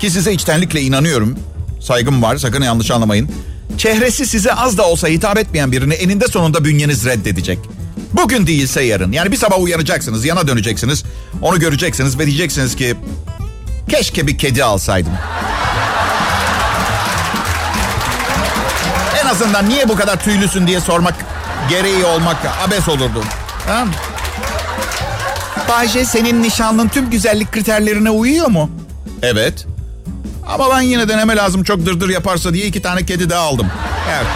Ki 0.00 0.10
size 0.10 0.32
içtenlikle 0.32 0.80
inanıyorum. 0.80 1.38
Saygım 1.80 2.22
var 2.22 2.36
sakın 2.36 2.62
yanlış 2.62 2.90
anlamayın. 2.90 3.30
Çehresi 3.78 4.26
size 4.26 4.54
az 4.54 4.78
da 4.78 4.82
olsa 4.82 5.08
hitap 5.08 5.38
etmeyen 5.38 5.72
birini 5.72 5.94
eninde 5.94 6.28
sonunda 6.28 6.64
bünyeniz 6.64 7.04
reddedecek. 7.06 7.58
Bugün 8.12 8.46
değilse 8.46 8.82
yarın. 8.82 9.12
Yani 9.12 9.32
bir 9.32 9.36
sabah 9.36 9.60
uyanacaksınız, 9.60 10.24
yana 10.24 10.48
döneceksiniz. 10.48 11.04
Onu 11.42 11.58
göreceksiniz 11.60 12.18
ve 12.18 12.26
diyeceksiniz 12.26 12.76
ki... 12.76 12.96
Keşke 13.88 14.26
bir 14.26 14.38
kedi 14.38 14.64
alsaydım. 14.64 15.12
en 19.22 19.26
azından 19.26 19.68
niye 19.68 19.88
bu 19.88 19.96
kadar 19.96 20.24
tüylüsün 20.24 20.66
diye 20.66 20.80
sormak 20.80 21.14
gereği 21.68 22.04
olmak 22.04 22.36
abes 22.66 22.88
olurdu. 22.88 23.24
Ha? 23.66 23.84
Bayce 25.72 26.04
senin 26.04 26.42
nişanlın 26.42 26.88
tüm 26.88 27.10
güzellik 27.10 27.52
kriterlerine 27.52 28.10
uyuyor 28.10 28.48
mu? 28.48 28.70
Evet. 29.22 29.66
Ama 30.46 30.70
ben 30.70 30.80
yine 30.80 31.08
deneme 31.08 31.36
lazım 31.36 31.64
çok 31.64 31.86
dırdır 31.86 32.08
yaparsa 32.08 32.54
diye 32.54 32.66
iki 32.66 32.82
tane 32.82 33.06
kedi 33.06 33.30
daha 33.30 33.40
aldım. 33.40 33.66
Evet. 34.10 34.26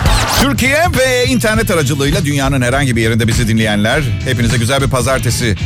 Türkiye 0.40 0.84
ve 0.98 1.26
internet 1.26 1.70
aracılığıyla 1.70 2.24
dünyanın 2.24 2.62
herhangi 2.62 2.96
bir 2.96 3.02
yerinde 3.02 3.28
bizi 3.28 3.48
dinleyenler 3.48 4.02
hepinize 4.24 4.56
güzel 4.56 4.82
bir 4.82 4.90
pazartesi 4.90 5.56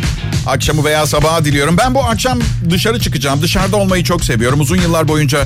akşamı 0.47 0.85
veya 0.85 1.07
sabahı 1.07 1.45
diliyorum. 1.45 1.77
Ben 1.79 1.95
bu 1.95 2.05
akşam 2.05 2.39
dışarı 2.71 3.01
çıkacağım. 3.01 3.43
Dışarıda 3.43 3.77
olmayı 3.77 4.05
çok 4.05 4.25
seviyorum. 4.25 4.61
Uzun 4.61 4.77
yıllar 4.77 5.09
boyunca 5.09 5.39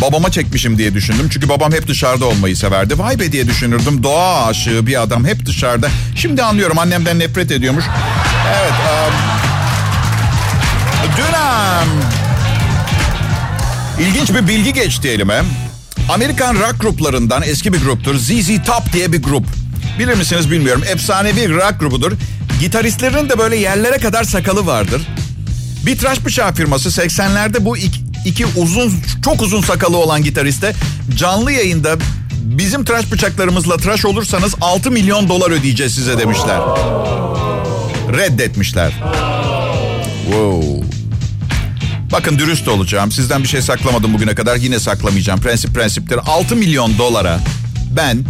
babama 0.00 0.30
çekmişim 0.30 0.78
diye 0.78 0.94
düşündüm. 0.94 1.28
Çünkü 1.32 1.48
babam 1.48 1.72
hep 1.72 1.88
dışarıda 1.88 2.26
olmayı 2.26 2.56
severdi. 2.56 2.98
Vay 2.98 3.20
be 3.20 3.32
diye 3.32 3.46
düşünürdüm. 3.46 4.02
Doğa 4.02 4.46
aşığı 4.46 4.86
bir 4.86 5.02
adam 5.02 5.24
hep 5.24 5.46
dışarıda. 5.46 5.88
Şimdi 6.16 6.42
anlıyorum 6.42 6.78
annemden 6.78 7.18
nefret 7.18 7.50
ediyormuş. 7.50 7.84
Evet. 8.60 8.72
Um, 8.72 9.25
dün 11.16 11.22
um, 11.22 11.88
ilginç 14.06 14.30
bir 14.30 14.48
bilgi 14.48 14.72
geçti 14.72 15.08
elime. 15.08 15.42
Amerikan 16.10 16.54
rock 16.54 16.80
gruplarından 16.80 17.42
eski 17.42 17.72
bir 17.72 17.80
gruptur. 17.80 18.14
ZZ 18.14 18.48
Top 18.66 18.92
diye 18.92 19.12
bir 19.12 19.22
grup. 19.22 19.44
Bilir 19.98 20.14
misiniz 20.14 20.50
bilmiyorum. 20.50 20.82
Efsanevi 20.88 21.54
rock 21.54 21.80
grubudur. 21.80 22.12
Gitaristlerinin 22.60 23.28
de 23.28 23.38
böyle 23.38 23.56
yerlere 23.56 23.98
kadar 23.98 24.24
sakalı 24.24 24.66
vardır. 24.66 25.02
Bir 25.86 25.98
tıraş 25.98 26.24
bıçağı 26.24 26.52
firması 26.54 26.88
80'lerde 26.88 27.64
bu 27.64 27.76
iki, 27.76 28.00
iki 28.24 28.46
uzun 28.46 28.92
çok 29.24 29.42
uzun 29.42 29.60
sakalı 29.60 29.96
olan 29.96 30.22
gitariste 30.22 30.72
canlı 31.16 31.52
yayında 31.52 31.96
bizim 32.32 32.84
tıraş 32.84 33.12
bıçaklarımızla 33.12 33.76
tıraş 33.76 34.04
olursanız 34.04 34.54
6 34.60 34.90
milyon 34.90 35.28
dolar 35.28 35.50
ödeyeceğiz 35.50 35.94
size 35.94 36.18
demişler. 36.18 36.60
Reddetmişler. 38.12 38.92
Wow. 40.24 40.85
Bakın 42.16 42.38
dürüst 42.38 42.68
olacağım. 42.68 43.12
Sizden 43.12 43.42
bir 43.42 43.48
şey 43.48 43.62
saklamadım 43.62 44.14
bugüne 44.14 44.34
kadar. 44.34 44.56
Yine 44.56 44.80
saklamayacağım. 44.80 45.40
Prensip 45.40 45.74
prensiptir. 45.74 46.20
6 46.26 46.56
milyon 46.56 46.98
dolara 46.98 47.40
ben 47.96 48.24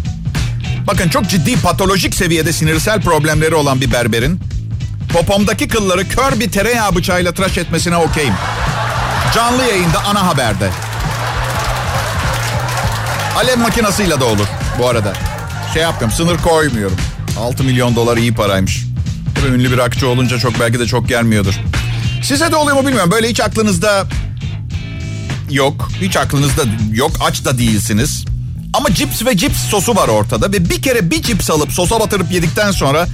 bakın 0.86 1.08
çok 1.08 1.28
ciddi 1.28 1.60
patolojik 1.60 2.14
seviyede 2.14 2.52
sinirsel 2.52 3.00
problemleri 3.00 3.54
olan 3.54 3.80
bir 3.80 3.92
berberin 3.92 4.40
popomdaki 5.12 5.68
kılları 5.68 6.08
kör 6.08 6.40
bir 6.40 6.50
tereyağı 6.50 6.94
bıçağıyla 6.94 7.32
tıraş 7.32 7.58
etmesine 7.58 7.96
okeyim. 7.96 8.34
Canlı 9.34 9.62
yayında 9.62 10.04
ana 10.04 10.26
haberde. 10.26 10.70
Alev 13.36 13.58
makinasıyla 13.58 14.20
da 14.20 14.24
olur 14.24 14.46
bu 14.78 14.88
arada. 14.88 15.12
Şey 15.74 15.82
yapmıyorum 15.82 16.16
sınır 16.16 16.38
koymuyorum. 16.38 16.96
6 17.38 17.64
milyon 17.64 17.96
dolar 17.96 18.16
iyi 18.16 18.34
paraymış. 18.34 18.84
Tabii 19.34 19.54
ünlü 19.54 19.72
bir 19.72 19.78
akçı 19.78 20.08
olunca 20.08 20.38
çok 20.38 20.60
belki 20.60 20.78
de 20.78 20.86
çok 20.86 21.08
gelmiyordur. 21.08 21.54
Size 22.26 22.52
de 22.52 22.56
oluyor 22.56 22.76
mu 22.76 22.86
bilmiyorum. 22.86 23.10
Böyle 23.10 23.28
hiç 23.28 23.40
aklınızda 23.40 24.06
yok. 25.50 25.88
Hiç 26.00 26.16
aklınızda 26.16 26.62
yok. 26.94 27.10
Aç 27.20 27.44
da 27.44 27.58
değilsiniz. 27.58 28.24
Ama 28.72 28.94
cips 28.94 29.24
ve 29.24 29.36
cips 29.36 29.58
sosu 29.58 29.96
var 29.96 30.08
ortada. 30.08 30.52
Ve 30.52 30.70
bir 30.70 30.82
kere 30.82 31.10
bir 31.10 31.22
cips 31.22 31.50
alıp 31.50 31.72
sosa 31.72 32.00
batırıp 32.00 32.32
yedikten 32.32 32.70
sonra 32.70 33.06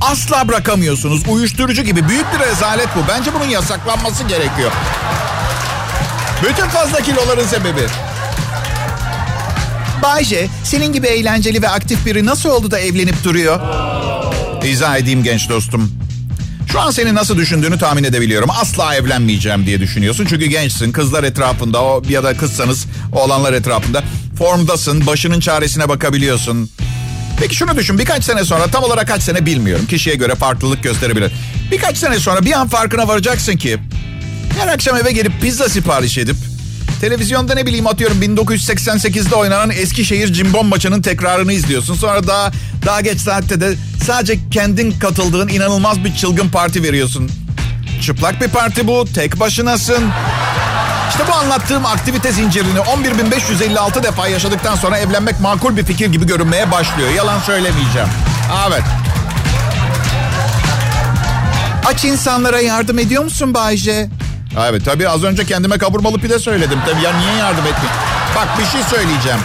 asla 0.00 0.48
bırakamıyorsunuz. 0.48 1.22
Uyuşturucu 1.28 1.82
gibi 1.82 2.08
büyük 2.08 2.26
bir 2.34 2.38
rezalet 2.38 2.88
bu. 2.96 3.00
Bence 3.08 3.34
bunun 3.34 3.44
yasaklanması 3.50 4.24
gerekiyor. 4.24 4.72
Bütün 6.42 6.68
fazla 6.68 7.00
kiloların 7.00 7.46
sebebi. 7.46 7.86
Bayce, 10.02 10.48
senin 10.64 10.92
gibi 10.92 11.06
eğlenceli 11.06 11.62
ve 11.62 11.68
aktif 11.68 12.06
biri 12.06 12.26
nasıl 12.26 12.48
oldu 12.48 12.70
da 12.70 12.78
evlenip 12.78 13.24
duruyor? 13.24 13.60
İzah 14.64 14.96
edeyim 14.96 15.22
genç 15.22 15.48
dostum. 15.48 16.09
Şu 16.72 16.80
an 16.80 16.90
senin 16.90 17.14
nasıl 17.14 17.36
düşündüğünü 17.36 17.78
tahmin 17.78 18.04
edebiliyorum. 18.04 18.50
Asla 18.50 18.94
evlenmeyeceğim 18.94 19.66
diye 19.66 19.80
düşünüyorsun. 19.80 20.26
Çünkü 20.28 20.46
gençsin, 20.46 20.92
kızlar 20.92 21.24
etrafında 21.24 21.82
o 21.82 22.02
ya 22.08 22.24
da 22.24 22.36
kızsanız 22.36 22.86
oğlanlar 23.12 23.52
etrafında. 23.52 24.02
Formdasın, 24.38 25.06
başının 25.06 25.40
çaresine 25.40 25.88
bakabiliyorsun. 25.88 26.70
Peki 27.40 27.54
şunu 27.54 27.76
düşün 27.76 27.98
birkaç 27.98 28.24
sene 28.24 28.44
sonra 28.44 28.66
tam 28.66 28.84
olarak 28.84 29.08
kaç 29.08 29.22
sene 29.22 29.46
bilmiyorum. 29.46 29.86
Kişiye 29.86 30.16
göre 30.16 30.34
farklılık 30.34 30.82
gösterebilir. 30.82 31.32
Birkaç 31.70 31.96
sene 31.98 32.18
sonra 32.18 32.44
bir 32.44 32.52
an 32.52 32.68
farkına 32.68 33.08
varacaksın 33.08 33.56
ki 33.56 33.78
her 34.58 34.68
akşam 34.68 34.96
eve 34.96 35.12
gelip 35.12 35.40
pizza 35.40 35.68
sipariş 35.68 36.18
edip 36.18 36.36
televizyonda 37.00 37.54
ne 37.54 37.66
bileyim 37.66 37.86
atıyorum 37.86 38.22
1988'de 38.22 39.34
oynanan 39.34 39.70
Eskişehir 39.70 40.32
Cimbom 40.32 40.66
maçının 40.66 41.02
tekrarını 41.02 41.52
izliyorsun. 41.52 41.94
Sonra 41.94 42.26
daha 42.26 42.52
daha 42.86 43.00
geç 43.00 43.20
saatte 43.20 43.60
de 43.60 43.74
sadece 44.04 44.38
kendin 44.50 44.98
katıldığın 44.98 45.48
inanılmaz 45.48 46.04
bir 46.04 46.14
çılgın 46.14 46.48
parti 46.48 46.82
veriyorsun. 46.82 47.30
Çıplak 48.02 48.40
bir 48.40 48.48
parti 48.48 48.86
bu. 48.86 49.04
Tek 49.14 49.40
başınasın. 49.40 50.10
İşte 51.10 51.22
bu 51.28 51.34
anlattığım 51.34 51.86
aktivite 51.86 52.32
zincirini 52.32 52.78
11.556 52.78 54.02
defa 54.02 54.28
yaşadıktan 54.28 54.76
sonra 54.76 54.98
evlenmek 54.98 55.40
makul 55.40 55.76
bir 55.76 55.84
fikir 55.84 56.06
gibi 56.06 56.26
görünmeye 56.26 56.70
başlıyor. 56.70 57.10
Yalan 57.16 57.40
söylemeyeceğim. 57.40 58.08
Evet. 58.68 58.82
Aç 61.86 62.04
insanlara 62.04 62.60
yardım 62.60 62.98
ediyor 62.98 63.24
musun 63.24 63.54
Bayce? 63.54 64.08
Evet 64.58 64.84
tabii 64.84 65.08
az 65.08 65.24
önce 65.24 65.44
kendime 65.44 65.78
kaburmalı 65.78 66.18
pide 66.18 66.38
söyledim. 66.38 66.78
Tabii 66.86 67.02
ya 67.02 67.18
niye 67.18 67.32
yardım 67.32 67.66
etmeyeyim? 67.66 67.96
Bak 68.36 68.48
bir 68.58 68.64
şey 68.64 68.82
söyleyeceğim. 68.82 69.38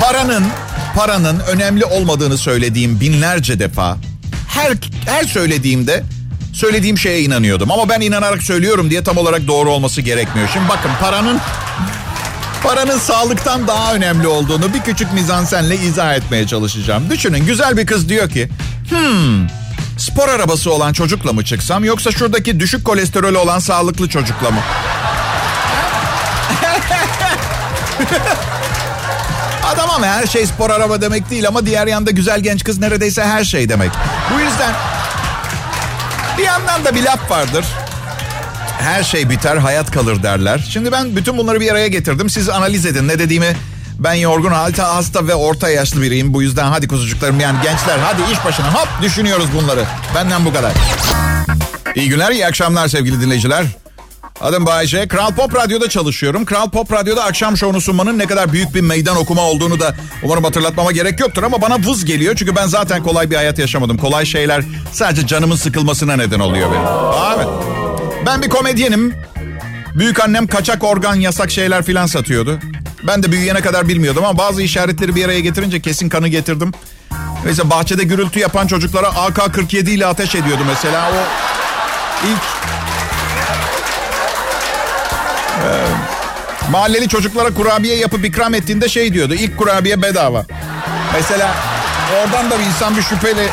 Paranın, 0.00 0.44
paranın 0.96 1.40
önemli 1.40 1.84
olmadığını 1.84 2.38
söylediğim 2.38 3.00
binlerce 3.00 3.58
defa. 3.58 3.96
Her, 4.48 4.72
her 5.06 5.24
söylediğimde 5.24 6.02
söylediğim 6.52 6.98
şeye 6.98 7.20
inanıyordum. 7.20 7.70
Ama 7.70 7.88
ben 7.88 8.00
inanarak 8.00 8.42
söylüyorum 8.42 8.90
diye 8.90 9.04
tam 9.04 9.16
olarak 9.16 9.46
doğru 9.46 9.70
olması 9.70 10.00
gerekmiyor. 10.00 10.48
Şimdi 10.52 10.68
bakın 10.68 10.90
paranın 11.00 11.40
paranın 12.62 12.98
sağlıktan 12.98 13.68
daha 13.68 13.94
önemli 13.94 14.26
olduğunu 14.26 14.74
bir 14.74 14.80
küçük 14.80 15.12
mizansenle 15.12 15.76
izah 15.76 16.14
etmeye 16.14 16.46
çalışacağım. 16.46 17.10
Düşünün 17.10 17.46
güzel 17.46 17.76
bir 17.76 17.86
kız 17.86 18.08
diyor 18.08 18.30
ki 18.30 18.48
hmm 18.90 19.63
spor 19.96 20.28
arabası 20.28 20.72
olan 20.72 20.92
çocukla 20.92 21.32
mı 21.32 21.44
çıksam 21.44 21.84
yoksa 21.84 22.10
şuradaki 22.12 22.60
düşük 22.60 22.84
kolesterolü 22.84 23.36
olan 23.36 23.58
sağlıklı 23.58 24.08
çocukla 24.08 24.50
mı? 24.50 24.60
Adam 29.64 29.90
ama 29.90 30.06
her 30.06 30.26
şey 30.26 30.46
spor 30.46 30.70
araba 30.70 31.00
demek 31.00 31.30
değil 31.30 31.48
ama 31.48 31.66
diğer 31.66 31.86
yanda 31.86 32.10
güzel 32.10 32.40
genç 32.40 32.64
kız 32.64 32.78
neredeyse 32.78 33.24
her 33.24 33.44
şey 33.44 33.68
demek. 33.68 33.90
Bu 34.34 34.40
yüzden 34.40 34.74
bir 36.38 36.42
yandan 36.42 36.84
da 36.84 36.94
bir 36.94 37.02
laf 37.02 37.30
vardır. 37.30 37.64
Her 38.80 39.04
şey 39.04 39.30
biter, 39.30 39.56
hayat 39.56 39.90
kalır 39.90 40.22
derler. 40.22 40.68
Şimdi 40.70 40.92
ben 40.92 41.16
bütün 41.16 41.38
bunları 41.38 41.60
bir 41.60 41.70
araya 41.70 41.88
getirdim. 41.88 42.30
Siz 42.30 42.48
analiz 42.48 42.86
edin 42.86 43.08
ne 43.08 43.18
dediğimi. 43.18 43.56
Ben 43.98 44.14
yorgun, 44.14 44.50
halta, 44.50 44.94
hasta 44.94 45.26
ve 45.26 45.34
orta 45.34 45.68
yaşlı 45.68 46.02
biriyim. 46.02 46.34
Bu 46.34 46.42
yüzden 46.42 46.64
hadi 46.64 46.88
kuzucuklarım 46.88 47.40
yani 47.40 47.58
gençler 47.62 47.98
hadi 47.98 48.32
iş 48.32 48.44
başına 48.44 48.74
hop 48.74 48.88
düşünüyoruz 49.02 49.46
bunları. 49.54 49.84
Benden 50.14 50.44
bu 50.44 50.52
kadar. 50.52 50.72
İyi 51.94 52.08
günler, 52.08 52.30
iyi 52.32 52.46
akşamlar 52.46 52.88
sevgili 52.88 53.20
dinleyiciler. 53.20 53.64
Adım 54.40 54.66
Bayece. 54.66 55.08
Kral 55.08 55.34
Pop 55.34 55.54
Radyo'da 55.54 55.88
çalışıyorum. 55.88 56.44
Kral 56.44 56.70
Pop 56.70 56.92
Radyo'da 56.92 57.24
akşam 57.24 57.56
şovunu 57.56 57.80
sunmanın 57.80 58.18
ne 58.18 58.26
kadar 58.26 58.52
büyük 58.52 58.74
bir 58.74 58.80
meydan 58.80 59.16
okuma 59.16 59.42
olduğunu 59.42 59.80
da 59.80 59.94
umarım 60.22 60.44
hatırlatmama 60.44 60.92
gerek 60.92 61.20
yoktur. 61.20 61.42
Ama 61.42 61.62
bana 61.62 61.78
vız 61.78 62.04
geliyor. 62.04 62.34
Çünkü 62.36 62.56
ben 62.56 62.66
zaten 62.66 63.02
kolay 63.02 63.30
bir 63.30 63.36
hayat 63.36 63.58
yaşamadım. 63.58 63.98
Kolay 63.98 64.26
şeyler 64.26 64.64
sadece 64.92 65.26
canımın 65.26 65.56
sıkılmasına 65.56 66.16
neden 66.16 66.40
oluyor 66.40 66.70
benim. 66.72 66.86
Evet. 67.36 67.48
Ben 68.26 68.42
bir 68.42 68.48
komedyenim. 68.48 69.14
Büyük 69.94 70.20
annem 70.20 70.46
kaçak 70.46 70.84
organ 70.84 71.14
yasak 71.14 71.50
şeyler 71.50 71.82
filan 71.82 72.06
satıyordu. 72.06 72.58
Ben 73.06 73.22
de 73.22 73.32
büyüyene 73.32 73.60
kadar 73.60 73.88
bilmiyordum 73.88 74.24
ama 74.24 74.38
bazı 74.38 74.62
işaretleri 74.62 75.14
bir 75.14 75.24
araya 75.24 75.40
getirince 75.40 75.80
kesin 75.80 76.08
kanı 76.08 76.28
getirdim. 76.28 76.72
Mesela 77.44 77.70
bahçede 77.70 78.04
gürültü 78.04 78.38
yapan 78.38 78.66
çocuklara 78.66 79.06
AK-47 79.06 79.90
ile 79.90 80.06
ateş 80.06 80.34
ediyordu 80.34 80.62
mesela. 80.68 81.10
O 81.10 81.14
ilk 82.26 82.42
Ee, 85.64 85.86
mahalleli 86.70 87.08
çocuklara 87.08 87.54
kurabiye 87.54 87.96
yapıp 87.96 88.24
ikram 88.24 88.54
ettiğinde 88.54 88.88
şey 88.88 89.14
diyordu. 89.14 89.34
İlk 89.34 89.58
kurabiye 89.58 90.02
bedava. 90.02 90.44
Mesela 91.14 91.54
oradan 92.22 92.50
da 92.50 92.58
bir 92.58 92.64
insan 92.64 92.96
bir 92.96 93.02
şüpheli. 93.02 93.48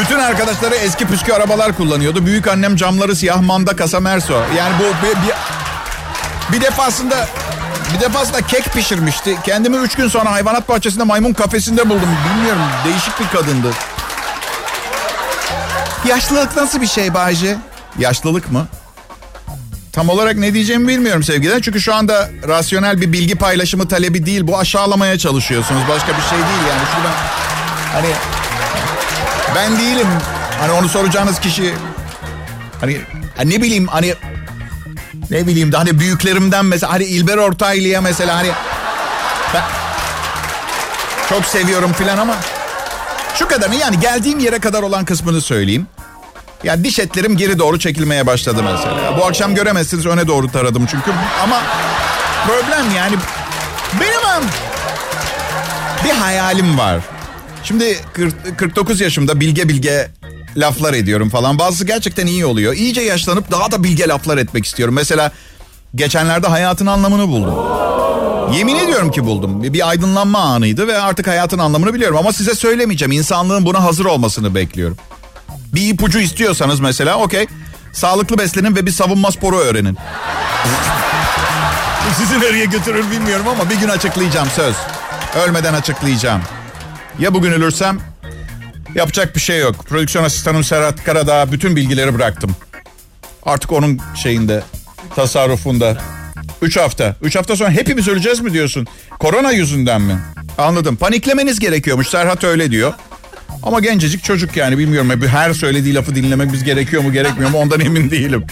Bütün 0.00 0.18
arkadaşları 0.18 0.74
eski 0.74 1.06
püskü 1.06 1.32
arabalar 1.32 1.76
kullanıyordu. 1.76 2.26
Büyük 2.26 2.48
annem 2.48 2.76
camları 2.76 3.16
siyah 3.16 3.40
manda 3.42 3.76
kasa 3.76 4.00
merso. 4.00 4.34
Yani 4.56 4.74
bu 4.78 5.06
bir, 5.06 5.12
bir, 5.12 5.34
bir 6.52 6.64
defasında 6.64 7.28
bir 7.94 8.00
defasında 8.00 8.42
kek 8.42 8.64
pişirmişti. 8.64 9.36
Kendimi 9.44 9.76
üç 9.76 9.94
gün 9.94 10.08
sonra 10.08 10.32
hayvanat 10.32 10.68
bahçesinde 10.68 11.04
maymun 11.04 11.32
kafesinde 11.32 11.88
buldum. 11.88 12.08
Bilmiyorum 12.34 12.62
değişik 12.84 13.20
bir 13.20 13.28
kadındı. 13.28 13.70
Yaşlılık 16.08 16.56
nasıl 16.56 16.80
bir 16.80 16.86
şey 16.86 17.14
Bayce? 17.14 17.56
Yaşlılık 17.98 18.52
mı? 18.52 18.66
Tam 19.92 20.08
olarak 20.08 20.36
ne 20.36 20.54
diyeceğimi 20.54 20.88
bilmiyorum 20.88 21.22
sevgiler. 21.22 21.62
Çünkü 21.62 21.80
şu 21.80 21.94
anda 21.94 22.30
rasyonel 22.48 23.00
bir 23.00 23.12
bilgi 23.12 23.34
paylaşımı 23.34 23.88
talebi 23.88 24.26
değil. 24.26 24.46
Bu 24.46 24.58
aşağılamaya 24.58 25.18
çalışıyorsunuz. 25.18 25.82
Başka 25.88 26.08
bir 26.08 26.22
şey 26.22 26.38
değil 26.38 26.68
yani. 26.68 26.82
Şuradan 26.94 27.14
hani 27.92 28.08
ben 29.54 29.78
değilim. 29.78 30.06
Hani 30.60 30.72
onu 30.72 30.88
soracağınız 30.88 31.40
kişi 31.40 31.74
hani 32.80 33.00
ne 33.44 33.62
bileyim 33.62 33.86
hani 33.86 34.14
ne 35.30 35.46
bileyim 35.46 35.72
de 35.72 35.76
hani 35.76 36.00
büyüklerimden 36.00 36.64
mesela 36.64 36.92
hani 36.92 37.04
İlber 37.04 37.36
Ortaylı'ya 37.36 38.00
mesela 38.00 38.36
hani 38.36 38.50
ben 39.54 39.62
çok 41.28 41.44
seviyorum 41.44 41.92
filan 41.92 42.18
ama 42.18 42.36
şu 43.34 43.48
kadarını 43.48 43.74
yani 43.74 44.00
geldiğim 44.00 44.38
yere 44.38 44.58
kadar 44.58 44.82
olan 44.82 45.04
kısmını 45.04 45.40
söyleyeyim. 45.40 45.86
Yani 46.64 46.84
diş 46.84 46.98
etlerim 46.98 47.36
geri 47.36 47.58
doğru 47.58 47.78
çekilmeye 47.78 48.26
başladı 48.26 48.62
mesela. 48.62 49.18
Bu 49.18 49.24
akşam 49.24 49.54
göremezsiniz 49.54 50.06
öne 50.06 50.26
doğru 50.26 50.52
taradım 50.52 50.86
çünkü. 50.90 51.10
Ama 51.42 51.62
problem 52.46 52.96
yani 52.96 53.16
benim 54.00 54.48
bir 56.04 56.10
hayalim 56.10 56.78
var. 56.78 57.00
Şimdi 57.64 57.98
40, 58.12 58.58
49 58.58 59.00
yaşımda 59.00 59.40
bilge 59.40 59.68
bilge 59.68 60.10
laflar 60.56 60.94
ediyorum 60.94 61.30
falan. 61.30 61.58
Bazısı 61.58 61.86
gerçekten 61.86 62.26
iyi 62.26 62.46
oluyor. 62.46 62.74
İyice 62.74 63.00
yaşlanıp 63.00 63.50
daha 63.50 63.70
da 63.70 63.84
bilge 63.84 64.08
laflar 64.08 64.38
etmek 64.38 64.66
istiyorum. 64.66 64.94
Mesela 64.94 65.32
geçenlerde 65.94 66.46
hayatın 66.46 66.86
anlamını 66.86 67.28
buldum. 67.28 67.54
Yemin 68.54 68.76
ediyorum 68.76 69.10
ki 69.10 69.24
buldum. 69.24 69.62
Bir 69.62 69.88
aydınlanma 69.88 70.38
anıydı 70.38 70.88
ve 70.88 70.98
artık 70.98 71.26
hayatın 71.26 71.58
anlamını 71.58 71.94
biliyorum. 71.94 72.16
Ama 72.16 72.32
size 72.32 72.54
söylemeyeceğim. 72.54 73.12
İnsanlığın 73.12 73.66
buna 73.66 73.84
hazır 73.84 74.04
olmasını 74.04 74.54
bekliyorum. 74.54 74.96
Bir 75.74 75.94
ipucu 75.94 76.18
istiyorsanız 76.18 76.80
mesela 76.80 77.16
okey. 77.16 77.46
Sağlıklı 77.92 78.38
beslenin 78.38 78.76
ve 78.76 78.86
bir 78.86 78.90
savunma 78.90 79.32
sporu 79.32 79.58
öğrenin. 79.58 79.98
Sizi 82.18 82.40
nereye 82.40 82.64
götürür 82.64 83.10
bilmiyorum 83.10 83.46
ama 83.48 83.70
bir 83.70 83.76
gün 83.76 83.88
açıklayacağım 83.88 84.48
söz. 84.56 84.74
Ölmeden 85.44 85.74
açıklayacağım. 85.74 86.42
Ya 87.18 87.34
bugün 87.34 87.52
ölürsem 87.52 87.98
yapacak 88.94 89.36
bir 89.36 89.40
şey 89.40 89.60
yok. 89.60 89.86
Prodüksiyon 89.88 90.24
asistanım 90.24 90.64
Serhat 90.64 91.04
Karadağ 91.04 91.52
bütün 91.52 91.76
bilgileri 91.76 92.14
bıraktım. 92.14 92.56
Artık 93.42 93.72
onun 93.72 94.00
şeyinde, 94.22 94.62
tasarrufunda. 95.16 95.96
Üç 96.62 96.76
hafta. 96.76 97.16
Üç 97.22 97.36
hafta 97.36 97.56
sonra 97.56 97.70
hepimiz 97.70 98.08
öleceğiz 98.08 98.40
mi 98.40 98.52
diyorsun? 98.52 98.86
Korona 99.18 99.52
yüzünden 99.52 100.02
mi? 100.02 100.18
Anladım. 100.58 100.96
Paniklemeniz 100.96 101.58
gerekiyormuş. 101.58 102.08
Serhat 102.08 102.44
öyle 102.44 102.70
diyor. 102.70 102.92
Ama 103.62 103.80
gencecik 103.80 104.24
çocuk 104.24 104.56
yani 104.56 104.78
bilmiyorum. 104.78 105.10
Her 105.26 105.52
söylediği 105.52 105.94
lafı 105.94 106.14
dinlemek 106.14 106.52
biz 106.52 106.64
gerekiyor 106.64 107.02
mu 107.02 107.12
gerekmiyor 107.12 107.50
mu 107.50 107.58
ondan 107.58 107.80
emin 107.80 108.10
değilim. 108.10 108.44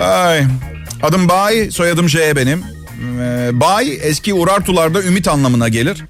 Ay. 0.00 0.44
Adım 1.02 1.28
Bay, 1.28 1.70
soyadım 1.70 2.08
J 2.08 2.36
benim. 2.36 2.64
Ee, 3.20 3.50
Bay 3.52 3.98
eski 4.02 4.34
Urartularda 4.34 5.02
ümit 5.02 5.28
anlamına 5.28 5.68
gelir. 5.68 6.04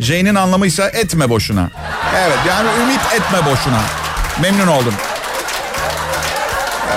J'nin 0.00 0.34
anlamı 0.34 0.66
ise 0.66 0.90
etme 0.94 1.30
boşuna. 1.30 1.70
Evet 2.16 2.38
yani 2.48 2.68
ümit 2.82 3.00
etme 3.14 3.52
boşuna. 3.52 3.80
Memnun 4.42 4.66
oldum. 4.66 4.94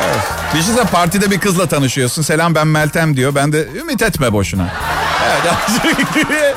Evet. 0.05 0.21
Düşünsene 0.53 0.85
partide 0.85 1.31
bir 1.31 1.39
kızla 1.39 1.65
tanışıyorsun. 1.67 2.21
Selam 2.21 2.55
ben 2.55 2.67
Meltem 2.67 3.15
diyor. 3.17 3.35
Ben 3.35 3.53
de 3.53 3.67
ümit 3.81 4.01
etme 4.01 4.33
boşuna. 4.33 4.67
Evet. 5.31 5.53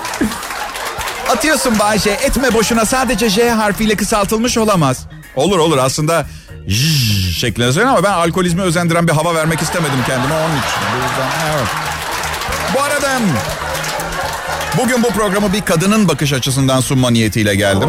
Atıyorsun 1.31 1.79
Bayce 1.79 2.11
etme 2.11 2.55
boşuna 2.55 2.85
sadece 2.87 3.29
J 3.29 3.51
harfiyle 3.51 3.97
kısaltılmış 3.97 4.59
olamaz. 4.59 5.07
Olur 5.37 5.59
olur 5.59 5.79
aslında 5.79 6.27
J 6.67 6.87
şeklinde 7.33 7.73
söylüyorum 7.73 7.97
ama 7.99 8.09
ben 8.09 8.13
alkolizme 8.13 8.63
özendiren 8.63 9.09
bir 9.09 9.13
hava 9.13 9.35
vermek 9.35 9.63
istemedim 9.63 9.99
kendime 10.07 10.35
onun 10.35 10.57
için. 10.59 10.81
Bu 10.93 10.97
yüzden 10.97 11.31
evet. 11.55 11.69
Bu 12.75 12.83
arada 12.83 13.21
bugün 14.79 15.03
bu 15.03 15.09
programı 15.09 15.53
bir 15.53 15.61
kadının 15.61 16.09
bakış 16.09 16.33
açısından 16.33 16.81
sunma 16.81 17.11
niyetiyle 17.11 17.55
geldim. 17.55 17.89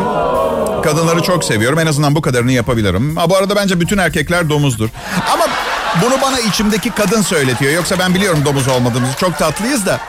Kadınları 0.84 1.22
çok 1.22 1.44
seviyorum. 1.44 1.80
En 1.80 1.88
azından 1.88 2.16
bu 2.16 2.22
kadarını 2.22 2.52
yapabilirim. 2.52 3.16
Ha, 3.16 3.30
bu 3.30 3.38
arada 3.38 3.56
bence 3.56 3.80
bütün 3.80 3.98
erkekler 3.98 4.50
domuzdur. 4.50 4.90
Ama 5.34 5.46
bunu 6.02 6.22
bana 6.22 6.40
içimdeki 6.40 6.90
kadın 6.90 7.22
söyletiyor. 7.22 7.74
Yoksa 7.74 8.00
ben 8.00 8.16
biliyorum 8.16 8.42
domuz 8.46 8.68
olmadığımızı. 8.68 9.18
Çok 9.18 9.38
tatlıyız 9.38 9.86
da. 9.86 10.00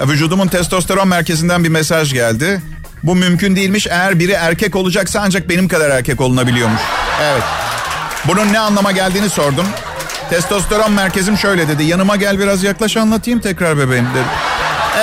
Vücudumun 0.00 0.48
testosteron 0.48 1.08
merkezinden 1.08 1.64
bir 1.64 1.68
mesaj 1.68 2.12
geldi. 2.12 2.62
Bu 3.02 3.14
mümkün 3.14 3.56
değilmiş. 3.56 3.86
Eğer 3.86 4.18
biri 4.18 4.32
erkek 4.32 4.76
olacaksa 4.76 5.20
ancak 5.24 5.48
benim 5.48 5.68
kadar 5.68 5.90
erkek 5.90 6.20
olunabiliyormuş. 6.20 6.80
Evet. 7.22 7.42
Bunun 8.28 8.52
ne 8.52 8.58
anlama 8.58 8.92
geldiğini 8.92 9.30
sordum. 9.30 9.66
Testosteron 10.30 10.92
merkezim 10.92 11.38
şöyle 11.38 11.68
dedi. 11.68 11.84
Yanıma 11.84 12.16
gel 12.16 12.38
biraz 12.38 12.62
yaklaş 12.62 12.96
anlatayım 12.96 13.40
tekrar 13.40 13.78
bebeğim 13.78 14.06
dedi. 14.14 14.49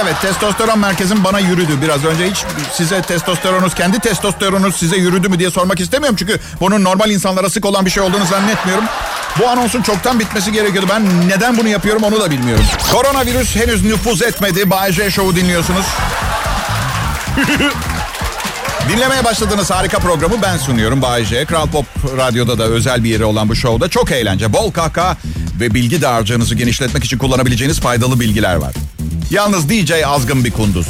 Evet 0.04 0.16
testosteron 0.22 0.80
merkezim 0.80 1.24
bana 1.24 1.40
yürüdü 1.40 1.82
biraz 1.82 2.06
önce. 2.06 2.30
Hiç 2.30 2.38
size 2.74 3.02
testosteronunuz, 3.02 3.76
kendi 3.76 4.00
testosteronunuz 4.00 4.76
size 4.76 4.98
yürüdü 4.98 5.30
mü 5.30 5.40
diye 5.40 5.52
sormak 5.52 5.80
istemiyorum. 5.80 6.16
Çünkü 6.20 6.40
bunun 6.60 6.84
normal 6.84 7.10
insanlara 7.10 7.50
sık 7.50 7.66
olan 7.66 7.86
bir 7.86 7.92
şey 7.92 8.04
olduğunu 8.04 8.26
zannetmiyorum. 8.26 8.84
Bu 9.40 9.48
anonsun 9.48 9.82
çoktan 9.82 10.20
bitmesi 10.20 10.52
gerekiyordu. 10.52 10.88
Ben 10.90 11.30
neden 11.30 11.58
bunu 11.58 11.68
yapıyorum 11.68 12.04
onu 12.04 12.20
da 12.20 12.32
bilmiyorum. 12.32 12.66
Koronavirüs 12.92 13.56
henüz 13.56 13.84
nüfuz 13.84 14.22
etmedi. 14.22 14.70
Bay 14.70 14.94
Show'u 14.94 15.36
dinliyorsunuz. 15.36 15.86
Dinlemeye 18.90 19.24
başladığınız 19.24 19.72
harika 19.72 20.00
programı 20.00 20.42
ben 20.42 20.58
sunuyorum 20.58 21.02
Bay. 21.02 21.46
Kral 21.46 21.68
Pop 21.68 21.86
Radyo'da 22.18 22.58
da 22.58 22.64
özel 22.64 23.04
bir 23.04 23.10
yeri 23.10 23.26
olan 23.26 23.50
bu 23.50 23.56
şovda 23.56 23.90
çok 23.90 24.12
eğlence, 24.12 24.54
bol 24.54 24.72
kaka 24.72 25.18
ve 25.60 25.74
bilgi 25.74 26.02
dağarcığınızı 26.02 26.56
genişletmek 26.56 27.04
için 27.04 27.18
kullanabileceğiniz 27.18 27.80
faydalı 27.80 28.20
bilgiler 28.20 28.56
var. 28.56 28.74
Yalnız 29.30 29.70
DJ 29.70 29.92
azgın 30.06 30.44
bir 30.46 30.52
kunduz. 30.52 30.88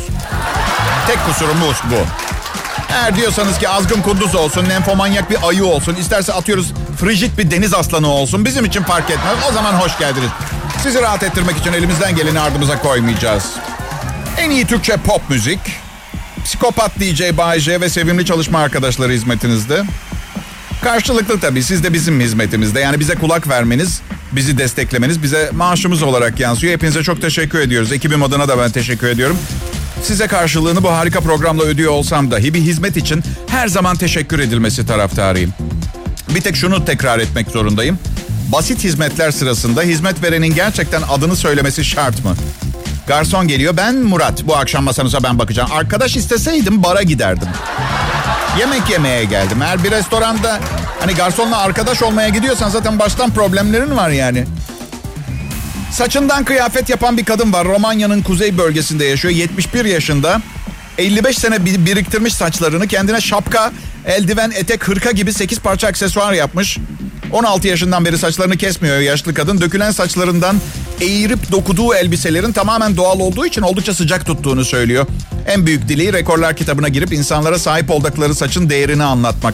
Tek 1.07 1.25
kusurumuz 1.25 1.77
bu. 1.91 1.95
Eğer 2.93 3.15
diyorsanız 3.15 3.59
ki 3.59 3.69
azgın 3.69 4.01
kunduz 4.01 4.35
olsun, 4.35 4.69
nemfomanyak 4.69 5.29
bir 5.29 5.37
ayı 5.47 5.65
olsun, 5.65 5.95
isterse 5.95 6.33
atıyoruz 6.33 6.73
frigid 6.99 7.37
bir 7.37 7.51
deniz 7.51 7.73
aslanı 7.73 8.07
olsun 8.07 8.45
bizim 8.45 8.65
için 8.65 8.83
fark 8.83 9.09
etmez. 9.09 9.37
O 9.49 9.53
zaman 9.53 9.73
hoş 9.73 9.97
geldiniz. 9.97 10.29
Sizi 10.83 11.01
rahat 11.01 11.23
ettirmek 11.23 11.57
için 11.57 11.73
elimizden 11.73 12.15
geleni 12.15 12.39
ardımıza 12.39 12.81
koymayacağız. 12.81 13.43
En 14.37 14.49
iyi 14.49 14.65
Türkçe 14.65 14.97
pop 14.97 15.29
müzik, 15.29 15.59
psikopat 16.43 16.99
DJ 16.99 17.21
Bay 17.37 17.59
J 17.59 17.81
ve 17.81 17.89
sevimli 17.89 18.25
çalışma 18.25 18.59
arkadaşları 18.59 19.11
hizmetinizde. 19.11 19.83
Karşılıklı 20.83 21.39
tabii 21.39 21.63
siz 21.63 21.83
de 21.83 21.93
bizim 21.93 22.19
hizmetimizde. 22.19 22.79
Yani 22.79 22.99
bize 22.99 23.15
kulak 23.15 23.47
vermeniz, 23.47 24.01
bizi 24.31 24.57
desteklemeniz 24.57 25.23
bize 25.23 25.49
maaşımız 25.53 26.03
olarak 26.03 26.39
yansıyor. 26.39 26.73
Hepinize 26.73 27.03
çok 27.03 27.21
teşekkür 27.21 27.59
ediyoruz. 27.59 27.91
Ekibim 27.91 28.23
adına 28.23 28.47
da 28.47 28.57
ben 28.57 28.71
teşekkür 28.71 29.07
ediyorum. 29.07 29.37
Size 30.03 30.27
karşılığını 30.27 30.83
bu 30.83 30.91
harika 30.91 31.21
programla 31.21 31.63
ödüyor 31.63 31.91
olsam 31.91 32.31
dahi 32.31 32.53
bir 32.53 32.61
hizmet 32.61 32.97
için 32.97 33.23
her 33.47 33.67
zaman 33.67 33.95
teşekkür 33.95 34.39
edilmesi 34.39 34.85
taraftarıyım. 34.85 35.53
Bir 36.35 36.41
tek 36.41 36.55
şunu 36.55 36.85
tekrar 36.85 37.19
etmek 37.19 37.49
zorundayım. 37.49 37.99
Basit 38.51 38.83
hizmetler 38.83 39.31
sırasında 39.31 39.81
hizmet 39.81 40.23
verenin 40.23 40.55
gerçekten 40.55 41.01
adını 41.01 41.35
söylemesi 41.35 41.85
şart 41.85 42.25
mı? 42.25 42.35
Garson 43.07 43.47
geliyor. 43.47 43.77
Ben 43.77 43.95
Murat. 43.95 44.47
Bu 44.47 44.55
akşam 44.55 44.83
masanıza 44.83 45.23
ben 45.23 45.39
bakacağım. 45.39 45.71
Arkadaş 45.71 46.15
isteseydim 46.15 46.83
bara 46.83 47.01
giderdim. 47.01 47.47
Yemek 48.59 48.89
yemeye 48.89 49.23
geldim. 49.23 49.61
Eğer 49.61 49.83
bir 49.83 49.91
restoranda 49.91 50.59
hani 50.99 51.13
garsonla 51.13 51.57
arkadaş 51.57 52.03
olmaya 52.03 52.29
gidiyorsan 52.29 52.69
zaten 52.69 52.99
baştan 52.99 53.31
problemlerin 53.31 53.97
var 53.97 54.09
yani. 54.09 54.45
Saçından 55.91 56.43
kıyafet 56.45 56.89
yapan 56.89 57.17
bir 57.17 57.25
kadın 57.25 57.53
var. 57.53 57.67
Romanya'nın 57.67 58.21
kuzey 58.21 58.57
bölgesinde 58.57 59.05
yaşıyor. 59.05 59.33
71 59.33 59.85
yaşında. 59.85 60.41
55 60.97 61.37
sene 61.37 61.65
biriktirmiş 61.65 62.33
saçlarını. 62.33 62.87
Kendine 62.87 63.21
şapka, 63.21 63.71
eldiven, 64.05 64.51
etek, 64.51 64.87
hırka 64.87 65.11
gibi 65.11 65.33
8 65.33 65.59
parça 65.59 65.87
aksesuar 65.87 66.33
yapmış. 66.33 66.77
16 67.31 67.67
yaşından 67.67 68.05
beri 68.05 68.17
saçlarını 68.17 68.57
kesmiyor 68.57 68.99
yaşlı 68.99 69.33
kadın. 69.33 69.61
Dökülen 69.61 69.91
saçlarından 69.91 70.55
eğirip 71.01 71.51
dokuduğu 71.51 71.95
elbiselerin 71.95 72.51
tamamen 72.51 72.97
doğal 72.97 73.19
olduğu 73.19 73.45
için 73.45 73.61
oldukça 73.61 73.93
sıcak 73.93 74.25
tuttuğunu 74.25 74.65
söylüyor. 74.65 75.05
En 75.47 75.65
büyük 75.65 75.89
dileği 75.89 76.13
rekorlar 76.13 76.55
kitabına 76.55 76.87
girip 76.87 77.13
insanlara 77.13 77.59
sahip 77.59 77.91
oldukları 77.91 78.35
saçın 78.35 78.69
değerini 78.69 79.03
anlatmak. 79.03 79.53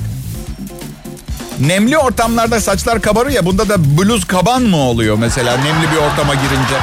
Nemli 1.60 1.98
ortamlarda 1.98 2.62
saçlar 2.62 3.02
kabarıyor 3.02 3.36
ya 3.36 3.46
bunda 3.46 3.70
da 3.70 3.98
bluz 3.98 4.26
kaban 4.26 4.62
mı 4.62 4.78
oluyor 4.78 5.18
mesela 5.18 5.58
nemli 5.58 5.92
bir 5.92 5.98
ortama 5.98 6.34
girince? 6.34 6.76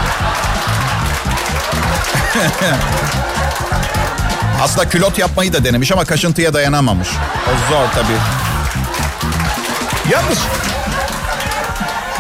Aslında 4.63 4.89
külot 4.89 5.19
yapmayı 5.19 5.53
da 5.53 5.65
denemiş 5.65 5.93
ama 5.93 6.05
kaşıntıya 6.05 6.55
dayanamamış. 6.55 7.09
O 7.47 7.71
zor 7.71 7.85
tabii. 7.95 8.19
Yalnız 10.13 10.39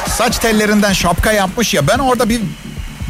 saç 0.09 0.39
tellerinden 0.39 0.93
şapka 0.93 1.33
yapmış 1.33 1.75
ya 1.75 1.87
ben 1.89 1.99
orada 1.99 2.29
bir 2.29 2.41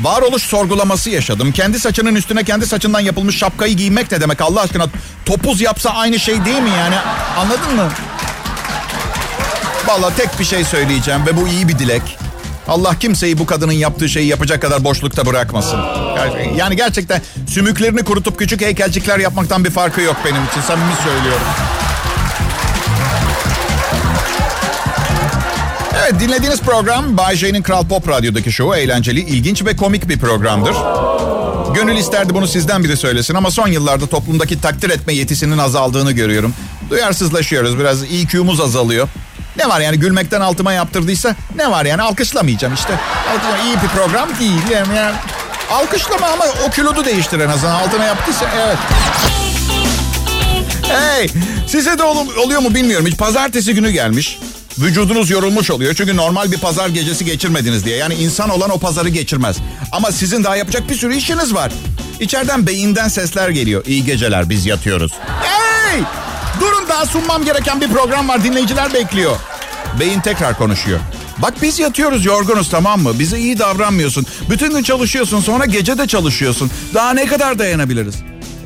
varoluş 0.02 0.42
sorgulaması 0.42 1.10
yaşadım. 1.10 1.52
Kendi 1.52 1.80
saçının 1.80 2.14
üstüne 2.14 2.44
kendi 2.44 2.66
saçından 2.66 3.00
yapılmış 3.00 3.38
şapkayı 3.38 3.76
giymek 3.76 4.12
ne 4.12 4.20
demek 4.20 4.40
Allah 4.40 4.60
aşkına? 4.60 4.86
Topuz 5.26 5.60
yapsa 5.60 5.90
aynı 5.90 6.20
şey 6.20 6.44
değil 6.44 6.62
mi 6.62 6.70
yani? 6.78 6.96
Anladın 7.38 7.74
mı? 7.76 7.88
Valla 9.90 10.14
tek 10.14 10.38
bir 10.38 10.44
şey 10.44 10.64
söyleyeceğim 10.64 11.26
ve 11.26 11.36
bu 11.36 11.48
iyi 11.48 11.68
bir 11.68 11.78
dilek. 11.78 12.18
Allah 12.68 12.98
kimseyi 12.98 13.38
bu 13.38 13.46
kadının 13.46 13.72
yaptığı 13.72 14.08
şeyi 14.08 14.26
yapacak 14.26 14.62
kadar 14.62 14.84
boşlukta 14.84 15.26
bırakmasın. 15.26 15.80
Yani 16.56 16.76
gerçekten 16.76 17.22
sümüklerini 17.48 18.02
kurutup 18.02 18.38
küçük 18.38 18.60
heykelcikler 18.60 19.18
yapmaktan 19.18 19.64
bir 19.64 19.70
farkı 19.70 20.00
yok 20.00 20.16
benim 20.24 20.44
için. 20.44 20.60
Samimi 20.60 20.94
söylüyorum. 21.04 21.46
Evet 26.02 26.20
dinlediğiniz 26.20 26.60
program 26.60 27.16
Bay 27.16 27.36
J'nin 27.36 27.62
Kral 27.62 27.88
Pop 27.88 28.08
Radyo'daki 28.08 28.52
şovu 28.52 28.76
eğlenceli, 28.76 29.20
ilginç 29.20 29.64
ve 29.64 29.76
komik 29.76 30.08
bir 30.08 30.18
programdır. 30.18 30.74
Gönül 31.74 31.96
isterdi 31.96 32.34
bunu 32.34 32.46
sizden 32.46 32.84
biri 32.84 32.96
söylesin 32.96 33.34
ama 33.34 33.50
son 33.50 33.68
yıllarda 33.68 34.06
toplumdaki 34.06 34.60
takdir 34.60 34.90
etme 34.90 35.14
yetisinin 35.14 35.58
azaldığını 35.58 36.12
görüyorum. 36.12 36.54
Duyarsızlaşıyoruz 36.90 37.78
biraz 37.78 38.02
EQ'muz 38.02 38.60
azalıyor. 38.60 39.08
Ne 39.60 39.68
var 39.68 39.80
yani 39.80 39.98
gülmekten 39.98 40.40
altıma 40.40 40.72
yaptırdıysa 40.72 41.36
ne 41.56 41.70
var 41.70 41.84
yani 41.84 42.02
alkışlamayacağım 42.02 42.74
işte. 42.74 42.94
Alkışlama, 43.32 43.58
iyi 43.64 43.74
bir 43.82 43.88
program 43.88 44.28
değil 44.40 44.62
yani, 44.72 44.96
yani 44.96 45.14
alkışlama 45.70 46.26
ama 46.26 46.44
o 46.66 46.70
kilodu 46.70 47.04
değiştir 47.04 47.40
en 47.40 47.48
azından 47.48 47.74
altına 47.74 48.04
yaptıysa 48.04 48.46
evet. 48.66 48.78
Hey 50.82 51.30
size 51.68 51.98
de 51.98 52.02
ol, 52.02 52.26
oluyor 52.44 52.60
mu 52.60 52.74
bilmiyorum 52.74 53.06
hiç 53.06 53.16
pazartesi 53.16 53.74
günü 53.74 53.90
gelmiş. 53.90 54.38
Vücudunuz 54.78 55.30
yorulmuş 55.30 55.70
oluyor 55.70 55.94
çünkü 55.94 56.16
normal 56.16 56.52
bir 56.52 56.58
pazar 56.58 56.88
gecesi 56.88 57.24
geçirmediniz 57.24 57.84
diye. 57.84 57.96
Yani 57.96 58.14
insan 58.14 58.50
olan 58.50 58.70
o 58.70 58.78
pazarı 58.78 59.08
geçirmez. 59.08 59.56
Ama 59.92 60.12
sizin 60.12 60.44
daha 60.44 60.56
yapacak 60.56 60.88
bir 60.88 60.94
sürü 60.94 61.14
işiniz 61.16 61.54
var. 61.54 61.72
İçeriden 62.20 62.66
beyinden 62.66 63.08
sesler 63.08 63.48
geliyor. 63.48 63.84
İyi 63.86 64.04
geceler 64.04 64.50
biz 64.50 64.66
yatıyoruz. 64.66 65.12
Hey! 65.42 66.00
Durun 66.60 66.88
daha 66.88 67.06
sunmam 67.06 67.44
gereken 67.44 67.80
bir 67.80 67.88
program 67.88 68.28
var. 68.28 68.44
Dinleyiciler 68.44 68.94
bekliyor. 68.94 69.36
Beyin 70.00 70.20
tekrar 70.20 70.58
konuşuyor. 70.58 71.00
Bak 71.38 71.54
biz 71.62 71.78
yatıyoruz 71.78 72.24
yorgunuz 72.24 72.70
tamam 72.70 73.00
mı? 73.00 73.18
Bize 73.18 73.38
iyi 73.38 73.58
davranmıyorsun. 73.58 74.26
Bütün 74.50 74.70
gün 74.74 74.82
çalışıyorsun 74.82 75.40
sonra 75.40 75.64
gece 75.64 75.98
de 75.98 76.06
çalışıyorsun. 76.06 76.70
Daha 76.94 77.12
ne 77.12 77.26
kadar 77.26 77.58
dayanabiliriz? 77.58 78.14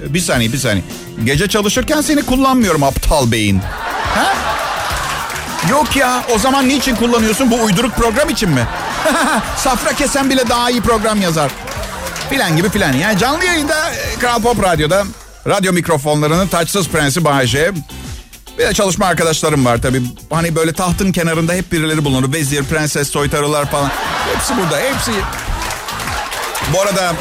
Bir 0.09 0.21
saniye 0.21 0.53
bir 0.53 0.59
saniye. 0.59 0.85
Gece 1.25 1.49
çalışırken 1.49 2.01
seni 2.01 2.23
kullanmıyorum 2.23 2.83
aptal 2.83 3.33
beyin. 3.33 3.61
Ha? 4.15 4.35
Yok 5.71 5.97
ya 5.97 6.25
o 6.35 6.39
zaman 6.39 6.69
niçin 6.69 6.97
kullanıyorsun 6.97 7.51
bu 7.51 7.63
uyduruk 7.63 7.97
program 7.97 8.29
için 8.29 8.51
mi? 8.51 8.67
Safra 9.57 9.93
kesen 9.93 10.31
bile 10.31 10.49
daha 10.49 10.71
iyi 10.71 10.81
program 10.81 11.21
yazar. 11.21 11.51
Filan 12.31 12.57
gibi 12.57 12.69
filan. 12.69 12.93
Yani 12.93 13.19
canlı 13.19 13.45
yayında 13.45 13.91
e, 13.91 14.19
Kral 14.21 14.43
Pop 14.43 14.63
Radyo'da 14.63 15.05
radyo 15.47 15.73
mikrofonlarının 15.73 16.49
taçsız 16.49 16.89
prensi 16.89 17.25
Bayece. 17.25 17.73
Bir 18.59 18.65
de 18.65 18.75
çalışma 18.75 19.07
arkadaşlarım 19.07 19.65
var 19.65 19.83
tabii. 19.83 20.03
Hani 20.31 20.57
böyle 20.57 20.73
tahtın 20.73 21.13
kenarında 21.13 21.53
hep 21.53 21.73
birileri 21.73 22.05
bulunur. 22.05 22.33
Vezir, 22.33 22.65
prenses, 22.65 23.09
soytarılar 23.11 23.71
falan. 23.71 23.91
Hepsi 24.35 24.57
burada, 24.57 24.79
hepsi. 24.79 25.13
Bu 26.75 26.81
arada 26.81 27.15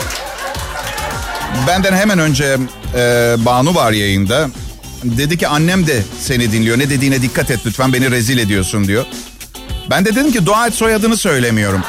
benden 1.67 1.93
hemen 1.93 2.19
önce 2.19 2.57
e, 2.95 3.35
Banu 3.37 3.75
var 3.75 3.91
yayında. 3.91 4.49
Dedi 5.03 5.37
ki 5.37 5.47
annem 5.47 5.87
de 5.87 6.03
seni 6.19 6.51
dinliyor. 6.51 6.79
Ne 6.79 6.89
dediğine 6.89 7.21
dikkat 7.21 7.51
et 7.51 7.59
lütfen 7.65 7.93
beni 7.93 8.11
rezil 8.11 8.37
ediyorsun 8.37 8.87
diyor. 8.87 9.05
Ben 9.89 10.05
de 10.05 10.15
dedim 10.15 10.31
ki 10.31 10.45
dua 10.45 10.67
et 10.67 10.73
soyadını 10.73 11.17
söylemiyorum. 11.17 11.81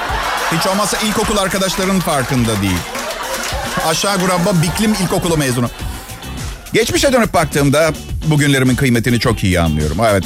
Hiç 0.52 0.66
olmazsa 0.66 0.98
ilkokul 0.98 1.37
arkadaşların 1.37 2.00
farkında 2.00 2.62
değil. 2.62 2.78
Aşağı 3.87 4.18
Gurabba 4.18 4.62
Biklim 4.62 4.94
İlkokulu 5.02 5.37
mezunu. 5.37 5.70
Geçmişe 6.74 7.12
dönüp 7.12 7.34
baktığımda 7.34 7.92
bugünlerimin 8.26 8.76
kıymetini 8.76 9.20
çok 9.20 9.44
iyi 9.44 9.60
anlıyorum. 9.60 9.96
Evet. 10.10 10.24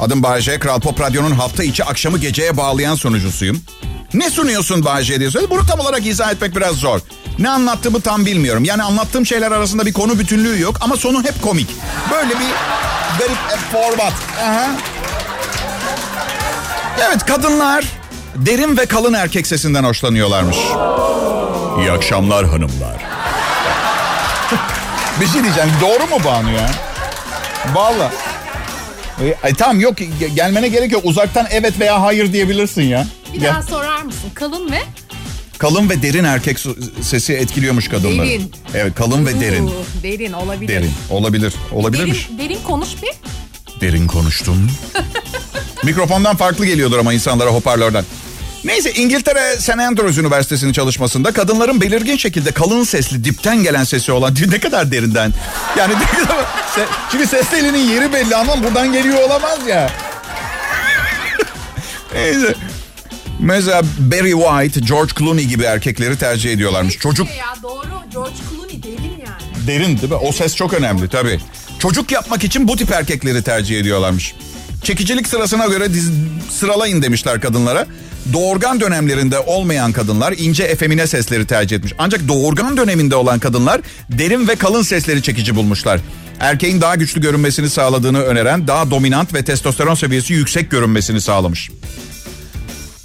Adım 0.00 0.22
Bayece. 0.22 0.58
Kral 0.58 0.80
Pop 0.80 1.00
Radyo'nun 1.00 1.30
hafta 1.30 1.64
içi 1.64 1.84
akşamı 1.84 2.18
geceye 2.18 2.56
bağlayan 2.56 2.94
sunucusuyum. 2.94 3.62
Ne 4.14 4.30
sunuyorsun 4.30 4.84
Bayece 4.84 5.20
diye 5.20 5.30
söyledi. 5.30 5.50
Bunu 5.50 5.66
tam 5.66 5.80
olarak 5.80 6.06
izah 6.06 6.32
etmek 6.32 6.56
biraz 6.56 6.76
zor. 6.76 7.00
Ne 7.38 7.50
anlattığımı 7.50 8.00
tam 8.00 8.26
bilmiyorum. 8.26 8.64
Yani 8.64 8.82
anlattığım 8.82 9.26
şeyler 9.26 9.52
arasında 9.52 9.86
bir 9.86 9.92
konu 9.92 10.18
bütünlüğü 10.18 10.60
yok 10.60 10.76
ama 10.80 10.96
sonu 10.96 11.22
hep 11.24 11.42
komik. 11.42 11.68
Böyle 12.10 12.30
bir 12.30 12.50
garip 13.18 13.58
format. 13.72 14.12
Aha. 14.42 14.70
Evet 16.98 17.26
kadınlar 17.26 17.84
derin 18.36 18.76
ve 18.76 18.86
kalın 18.86 19.12
erkek 19.12 19.46
sesinden 19.46 19.84
hoşlanıyorlarmış. 19.84 20.56
İyi 21.78 21.90
akşamlar 21.92 22.46
hanımlar. 22.46 23.01
Bir 25.20 25.26
şey 25.26 25.42
diyeceğim 25.42 25.70
doğru 25.80 26.06
mu 26.06 26.24
Banu 26.24 26.52
ya? 26.52 26.70
Valla. 27.74 28.12
Ay, 29.42 29.54
tamam 29.54 29.80
yok 29.80 29.94
gelmene 30.34 30.68
gerek 30.68 30.92
yok. 30.92 31.04
Uzaktan 31.04 31.46
evet 31.50 31.80
veya 31.80 32.02
hayır 32.02 32.32
diyebilirsin 32.32 32.82
ya. 32.82 33.06
Bir 33.34 33.40
ya. 33.40 33.50
daha 33.50 33.62
sorar 33.62 34.02
mısın? 34.02 34.30
Kalın 34.34 34.72
ve? 34.72 34.82
Kalın 35.58 35.90
ve 35.90 36.02
derin 36.02 36.24
erkek 36.24 36.58
sesi 37.02 37.32
etkiliyormuş 37.32 37.88
kadınları. 37.88 38.28
Derin. 38.28 38.52
Evet 38.74 38.94
kalın 38.94 39.26
ve 39.26 39.40
derin. 39.40 39.66
Uuu, 39.66 39.72
derin 40.02 40.32
olabilir. 40.32 40.68
Derin 40.74 40.90
olabilir. 41.10 41.54
Olabilirmiş. 41.72 42.28
Derin, 42.28 42.38
derin 42.38 42.58
konuş 42.66 42.88
bir. 43.02 43.12
Derin 43.80 44.06
konuştum. 44.06 44.70
Mikrofondan 45.84 46.36
farklı 46.36 46.66
geliyordur 46.66 46.98
ama 46.98 47.12
insanlara 47.12 47.50
hoparlörden. 47.50 48.04
Neyse 48.64 48.92
İngiltere 48.92 49.56
St. 49.58 49.70
Andrews 49.70 50.18
Üniversitesi'nin 50.18 50.72
çalışmasında 50.72 51.32
kadınların 51.32 51.80
belirgin 51.80 52.16
şekilde 52.16 52.52
kalın 52.52 52.84
sesli 52.84 53.24
dipten 53.24 53.62
gelen 53.62 53.84
sesi 53.84 54.12
olan 54.12 54.34
ne 54.50 54.60
kadar 54.60 54.92
derinden. 54.92 55.32
Yani 55.78 55.94
çünkü 57.12 57.26
ses 57.26 57.50
telinin 57.50 57.88
yeri 57.88 58.12
belli 58.12 58.36
ama 58.36 58.62
buradan 58.64 58.92
geliyor 58.92 59.22
olamaz 59.22 59.58
ya. 59.68 59.90
Neyse. 62.14 62.54
Mesela 63.40 63.82
Barry 63.98 64.32
White, 64.32 64.80
George 64.80 65.12
Clooney 65.18 65.44
gibi 65.44 65.64
erkekleri 65.64 66.18
tercih 66.18 66.52
ediyorlarmış. 66.52 66.98
Çocuk 66.98 67.28
Ya 67.28 67.62
doğru 67.62 67.82
George 68.12 68.34
Clooney 68.50 68.82
derin 68.82 69.02
yani. 69.02 69.66
derin 69.66 69.98
değil 69.98 70.08
mi? 70.12 70.14
O 70.14 70.32
ses 70.32 70.56
çok 70.56 70.74
önemli 70.74 71.08
tabii. 71.08 71.40
Çocuk 71.78 72.12
yapmak 72.12 72.44
için 72.44 72.68
bu 72.68 72.76
tip 72.76 72.92
erkekleri 72.92 73.42
tercih 73.42 73.80
ediyorlarmış. 73.80 74.34
Çekicilik 74.84 75.28
sırasına 75.28 75.66
göre 75.66 75.94
diz, 75.94 76.10
sıralayın 76.50 77.02
demişler 77.02 77.40
kadınlara. 77.40 77.86
Doğurgan 78.32 78.80
dönemlerinde 78.80 79.38
olmayan 79.38 79.92
kadınlar 79.92 80.34
ince 80.38 80.64
efemine 80.64 81.06
sesleri 81.06 81.46
tercih 81.46 81.76
etmiş. 81.76 81.92
Ancak 81.98 82.28
doğurgan 82.28 82.76
döneminde 82.76 83.16
olan 83.16 83.38
kadınlar 83.38 83.80
derin 84.08 84.48
ve 84.48 84.56
kalın 84.56 84.82
sesleri 84.82 85.22
çekici 85.22 85.56
bulmuşlar. 85.56 86.00
Erkeğin 86.40 86.80
daha 86.80 86.94
güçlü 86.94 87.20
görünmesini 87.20 87.70
sağladığını 87.70 88.22
öneren 88.22 88.68
daha 88.68 88.90
dominant 88.90 89.34
ve 89.34 89.44
testosteron 89.44 89.94
seviyesi 89.94 90.32
yüksek 90.32 90.70
görünmesini 90.70 91.20
sağlamış. 91.20 91.70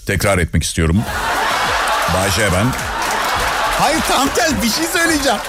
Tekrar 0.05 0.37
etmek 0.37 0.63
istiyorum. 0.63 1.01
Bayşe 2.13 2.49
ben. 2.53 2.65
Hayır 3.79 4.01
tam 4.07 4.29
tersi 4.29 4.55
bir 4.63 4.69
şey 4.69 4.85
söyleyeceğim. 4.93 5.39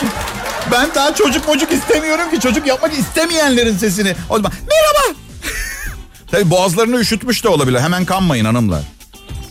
Ben 0.72 0.88
daha 0.94 1.14
çocuk 1.14 1.46
çocuk 1.46 1.72
istemiyorum 1.72 2.30
ki. 2.30 2.40
Çocuk 2.40 2.66
yapmak 2.66 2.98
istemeyenlerin 2.98 3.76
sesini. 3.76 4.14
O 4.30 4.36
zaman 4.36 4.52
merhaba. 4.52 5.18
Tabii 6.30 6.50
boğazlarını 6.50 7.00
üşütmüş 7.00 7.44
de 7.44 7.48
olabilir. 7.48 7.80
Hemen 7.80 8.04
kanmayın 8.04 8.44
hanımlar. 8.44 8.82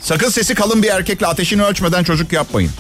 Sakın 0.08 0.30
sesi 0.30 0.56
kalın 0.56 0.84
bir 0.84 0.88
erkekle 0.88 1.28
ateşini 1.28 1.64
ölçmeden 1.64 2.04
çocuk 2.04 2.34
yapmayın. 2.34 2.72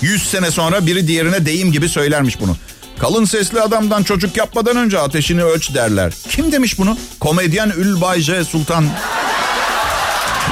Yüz 0.00 0.30
sene 0.30 0.50
sonra 0.50 0.86
biri 0.86 1.08
diğerine 1.08 1.46
deyim 1.46 1.72
gibi 1.72 1.88
söylermiş 1.88 2.40
bunu. 2.40 2.56
Kalın 2.98 3.24
sesli 3.24 3.60
adamdan 3.60 4.02
çocuk 4.02 4.36
yapmadan 4.36 4.76
önce 4.76 4.98
ateşini 4.98 5.44
ölç 5.44 5.74
derler. 5.74 6.12
Kim 6.28 6.52
demiş 6.52 6.78
bunu? 6.78 6.98
Komedyen 7.20 7.72
Ülbay 7.76 8.20
J. 8.20 8.44
Sultan. 8.44 8.84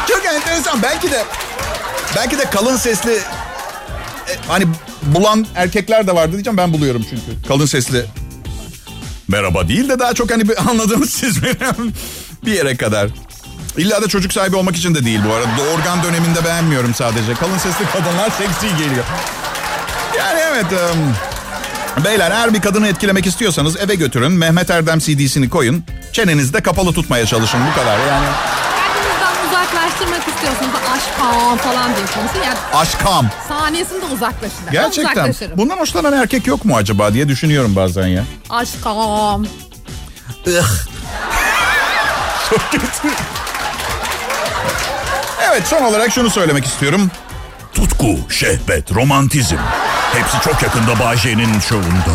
Çok 0.09 0.27
enteresan. 0.27 0.83
Belki 0.83 1.11
de 1.11 1.25
belki 2.17 2.39
de 2.39 2.51
kalın 2.51 2.77
sesli 2.77 3.13
e, 3.13 4.33
hani 4.49 4.65
bulan 5.03 5.47
erkekler 5.55 6.07
de 6.07 6.15
vardı 6.15 6.33
diyeceğim. 6.33 6.57
Ben 6.57 6.73
buluyorum 6.73 7.05
çünkü. 7.11 7.49
Kalın 7.49 7.67
sesli 7.67 8.05
merhaba 9.29 9.69
değil 9.69 9.89
de 9.89 9.99
daha 9.99 10.15
çok 10.15 10.31
hani 10.31 10.49
bir 10.49 10.57
anladığınız 10.71 11.11
siz 11.11 11.43
benim 11.43 11.93
bir 12.45 12.53
yere 12.53 12.77
kadar. 12.77 13.11
İlla 13.79 14.03
da 14.03 14.09
çocuk 14.09 14.33
sahibi 14.33 14.57
olmak 14.57 14.77
için 14.77 14.95
de 14.95 15.05
değil 15.05 15.21
bu 15.29 15.33
arada. 15.35 15.49
Doğurgan 15.59 16.03
döneminde 16.03 16.45
beğenmiyorum 16.45 16.95
sadece. 16.95 17.35
Kalın 17.35 17.59
sesli 17.59 17.85
kadınlar 17.93 18.31
seksi 18.31 18.77
geliyor. 18.77 19.05
Yani 20.19 20.41
evet. 20.41 20.67
Beyler 22.05 22.31
eğer 22.31 22.55
bir 22.55 22.61
kadını 22.61 22.89
etkilemek 22.89 23.27
istiyorsanız 23.27 23.77
eve 23.77 23.95
götürün. 23.95 24.33
Mehmet 24.33 24.71
Erdem 24.71 24.99
CD'sini 24.99 25.49
koyun. 25.51 25.85
Çenenizi 26.13 26.53
de 26.55 26.61
kapalı 26.61 26.93
tutmaya 26.93 27.27
çalışın 27.27 27.61
bu 27.71 27.75
kadar. 27.81 27.99
Yani 27.99 28.27
Kendinizden 28.77 29.49
uzaklaştırmak 29.49 30.29
istiyorsanız 30.29 30.73
da 30.75 30.79
aşkam 30.93 31.57
falan 31.59 31.97
diye 31.97 32.07
konuşun. 32.07 32.43
Yani 32.47 32.59
aşkam. 32.75 33.27
saniyesinde 33.49 34.05
uzaklaşın. 34.05 34.59
Gerçekten. 34.73 35.35
Bundan 35.57 35.77
hoşlanan 35.77 36.13
erkek 36.13 36.47
yok 36.47 36.65
mu 36.65 36.77
acaba 36.77 37.15
diye 37.15 37.29
düşünüyorum 37.29 37.77
bazen 37.77 38.07
ya. 38.07 38.25
Aşkam. 38.51 39.47
Çok 42.51 42.71
kötü. 42.73 43.09
Evet 45.53 45.67
son 45.67 45.83
olarak 45.83 46.13
şunu 46.13 46.31
söylemek 46.31 46.65
istiyorum. 46.67 47.11
Tutku, 47.75 48.17
şehvet, 48.31 48.95
romantizm. 48.95 49.57
Hepsi 50.13 50.41
çok 50.45 50.63
yakında 50.63 50.99
Bağcay'ın 50.99 51.61
şovunda. 51.61 52.15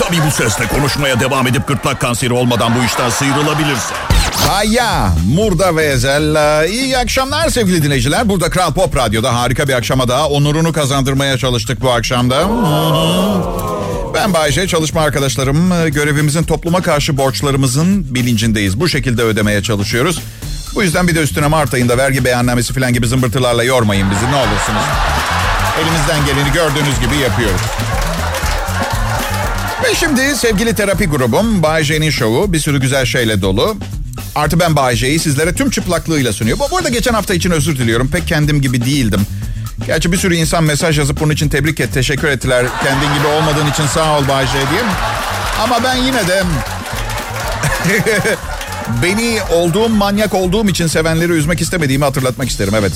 Tabii 0.00 0.16
bu 0.26 0.30
sesle 0.30 0.66
konuşmaya 0.66 1.20
devam 1.20 1.46
edip 1.46 1.68
gırtlak 1.68 2.00
kanseri 2.00 2.32
olmadan 2.32 2.72
bu 2.74 2.84
işten 2.84 3.10
sıyrılabilirse. 3.10 3.94
Haya, 4.48 5.12
Murda 5.34 5.76
ve 5.76 5.84
Ezel. 5.84 6.68
İyi 6.68 6.98
akşamlar 6.98 7.48
sevgili 7.48 7.82
dinleyiciler. 7.82 8.28
Burada 8.28 8.50
Kral 8.50 8.72
Pop 8.72 8.96
Radyo'da 8.96 9.34
harika 9.34 9.68
bir 9.68 9.72
akşama 9.74 10.08
daha 10.08 10.28
onurunu 10.28 10.72
kazandırmaya 10.72 11.38
çalıştık 11.38 11.80
bu 11.80 11.90
akşamda. 11.90 12.48
Ben 14.14 14.34
Bayce, 14.34 14.68
çalışma 14.68 15.00
arkadaşlarım. 15.00 15.70
Görevimizin 15.88 16.42
topluma 16.42 16.82
karşı 16.82 17.16
borçlarımızın 17.16 18.14
bilincindeyiz. 18.14 18.80
Bu 18.80 18.88
şekilde 18.88 19.22
ödemeye 19.22 19.62
çalışıyoruz. 19.62 20.20
Bu 20.74 20.82
yüzden 20.82 21.08
bir 21.08 21.14
de 21.14 21.20
üstüne 21.20 21.46
Mart 21.46 21.74
ayında 21.74 21.98
vergi 21.98 22.24
beyannamesi 22.24 22.74
falan 22.74 22.92
gibi 22.92 23.06
zımbırtılarla 23.06 23.64
yormayın 23.64 24.10
bizi 24.10 24.30
ne 24.30 24.36
olursunuz. 24.36 24.82
Elimizden 25.80 26.26
geleni 26.26 26.52
gördüğünüz 26.52 27.00
gibi 27.00 27.16
yapıyoruz. 27.16 27.60
Ve 29.84 29.94
şimdi 29.94 30.36
sevgili 30.36 30.74
terapi 30.74 31.06
grubum 31.06 31.62
Bay 31.62 31.84
J'nin 31.84 32.10
şovu 32.10 32.52
bir 32.52 32.58
sürü 32.58 32.80
güzel 32.80 33.06
şeyle 33.06 33.42
dolu. 33.42 33.76
Artı 34.34 34.60
ben 34.60 34.76
Bay 34.76 34.96
J'yi 34.96 35.18
sizlere 35.18 35.54
tüm 35.54 35.70
çıplaklığıyla 35.70 36.32
sunuyor. 36.32 36.58
Bu, 36.58 36.76
arada 36.76 36.88
geçen 36.88 37.14
hafta 37.14 37.34
için 37.34 37.50
özür 37.50 37.78
diliyorum. 37.78 38.08
Pek 38.08 38.28
kendim 38.28 38.62
gibi 38.62 38.84
değildim. 38.84 39.20
Gerçi 39.86 40.12
bir 40.12 40.16
sürü 40.16 40.34
insan 40.34 40.64
mesaj 40.64 40.98
yazıp 40.98 41.20
bunun 41.20 41.32
için 41.32 41.48
tebrik 41.48 41.80
et, 41.80 41.94
teşekkür 41.94 42.28
ettiler. 42.28 42.66
Kendin 42.82 43.14
gibi 43.18 43.26
olmadığın 43.26 43.70
için 43.70 43.86
sağ 43.86 44.18
ol 44.18 44.28
Bay 44.28 44.46
J 44.46 44.52
diye. 44.52 44.82
Ama 45.62 45.84
ben 45.84 45.94
yine 45.94 46.28
de 46.28 46.42
beni 49.02 49.38
olduğum 49.52 49.88
manyak 49.88 50.34
olduğum 50.34 50.68
için 50.68 50.86
sevenleri 50.86 51.32
üzmek 51.32 51.60
istemediğimi 51.60 52.04
hatırlatmak 52.04 52.48
isterim. 52.48 52.74
Evet. 52.76 52.92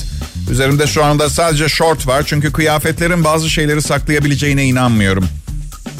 Üzerimde 0.51 0.87
şu 0.87 1.03
anda 1.03 1.29
sadece 1.29 1.69
short 1.69 2.07
var 2.07 2.23
çünkü 2.25 2.51
kıyafetlerin 2.51 3.23
bazı 3.23 3.49
şeyleri 3.49 3.81
saklayabileceğine 3.81 4.63
inanmıyorum. 4.63 5.27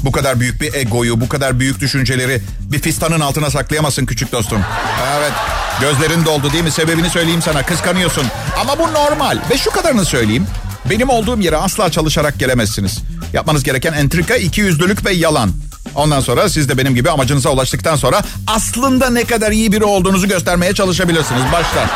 Bu 0.04 0.12
kadar 0.12 0.39
büyük 0.39 0.62
bir 0.62 0.74
egoyu, 0.74 1.21
bu 1.21 1.30
kadar 1.30 1.60
büyük 1.60 1.80
düşünceleri 1.80 2.41
bir 2.71 2.80
fistanın 2.80 3.19
altına 3.19 3.50
saklayamazsın 3.50 4.06
küçük 4.06 4.32
dostum. 4.32 4.62
Evet, 5.17 5.32
gözlerin 5.82 6.26
doldu 6.26 6.54
değil 6.54 6.63
mi? 6.63 6.71
Sebebini 6.71 7.10
söyleyeyim 7.10 7.41
sana, 7.41 7.65
kıskanıyorsun. 7.65 8.26
Ama 8.62 8.80
bu 8.80 8.93
normal. 8.93 9.39
Ve 9.50 9.58
şu 9.58 9.71
kadarını 9.71 10.06
söyleyeyim. 10.06 10.48
Benim 10.89 11.10
olduğum 11.10 11.39
yere 11.39 11.58
asla 11.58 11.91
çalışarak 11.91 12.39
gelemezsiniz. 12.39 13.00
Yapmanız 13.34 13.63
gereken 13.63 13.93
entrika, 13.93 14.36
ikiyüzlülük 14.36 15.06
ve 15.06 15.12
yalan. 15.12 15.52
Ondan 15.95 16.19
sonra 16.19 16.49
siz 16.49 16.69
de 16.69 16.77
benim 16.77 16.95
gibi 16.95 17.12
amacınıza 17.12 17.49
ulaştıktan 17.49 17.95
sonra 17.95 18.21
aslında 18.47 19.10
ne 19.10 19.23
kadar 19.23 19.51
iyi 19.51 19.71
biri 19.71 19.84
olduğunuzu 19.84 20.27
göstermeye 20.27 20.73
çalışabilirsiniz. 20.73 21.43
Baştan. 21.53 21.88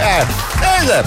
Evet. 0.00 0.26
Neyse. 0.62 1.02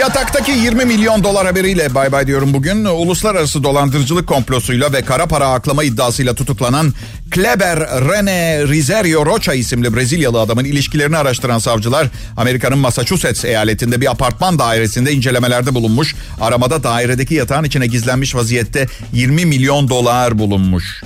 Yataktaki 0.00 0.52
20 0.52 0.84
milyon 0.84 1.24
dolar 1.24 1.46
haberiyle 1.46 1.94
bay 1.94 2.12
bay 2.12 2.26
diyorum 2.26 2.54
bugün. 2.54 2.84
Uluslararası 2.84 3.64
dolandırıcılık 3.64 4.26
komplosuyla 4.26 4.92
ve 4.92 5.02
kara 5.02 5.26
para 5.26 5.46
aklama 5.48 5.84
iddiasıyla 5.84 6.34
tutuklanan 6.34 6.94
Kleber 7.30 7.78
Rene 7.80 8.62
Rizerio 8.68 9.26
Rocha 9.26 9.54
isimli 9.54 9.96
Brezilyalı 9.96 10.40
adamın 10.40 10.64
ilişkilerini 10.64 11.16
araştıran 11.16 11.58
savcılar 11.58 12.08
Amerika'nın 12.36 12.78
Massachusetts 12.78 13.44
eyaletinde 13.44 14.00
bir 14.00 14.10
apartman 14.10 14.58
dairesinde 14.58 15.12
incelemelerde 15.12 15.74
bulunmuş. 15.74 16.14
Aramada 16.40 16.82
dairedeki 16.82 17.34
yatağın 17.34 17.64
içine 17.64 17.86
gizlenmiş 17.86 18.34
vaziyette 18.34 18.86
20 19.12 19.46
milyon 19.46 19.88
dolar 19.88 20.38
bulunmuş. 20.38 21.02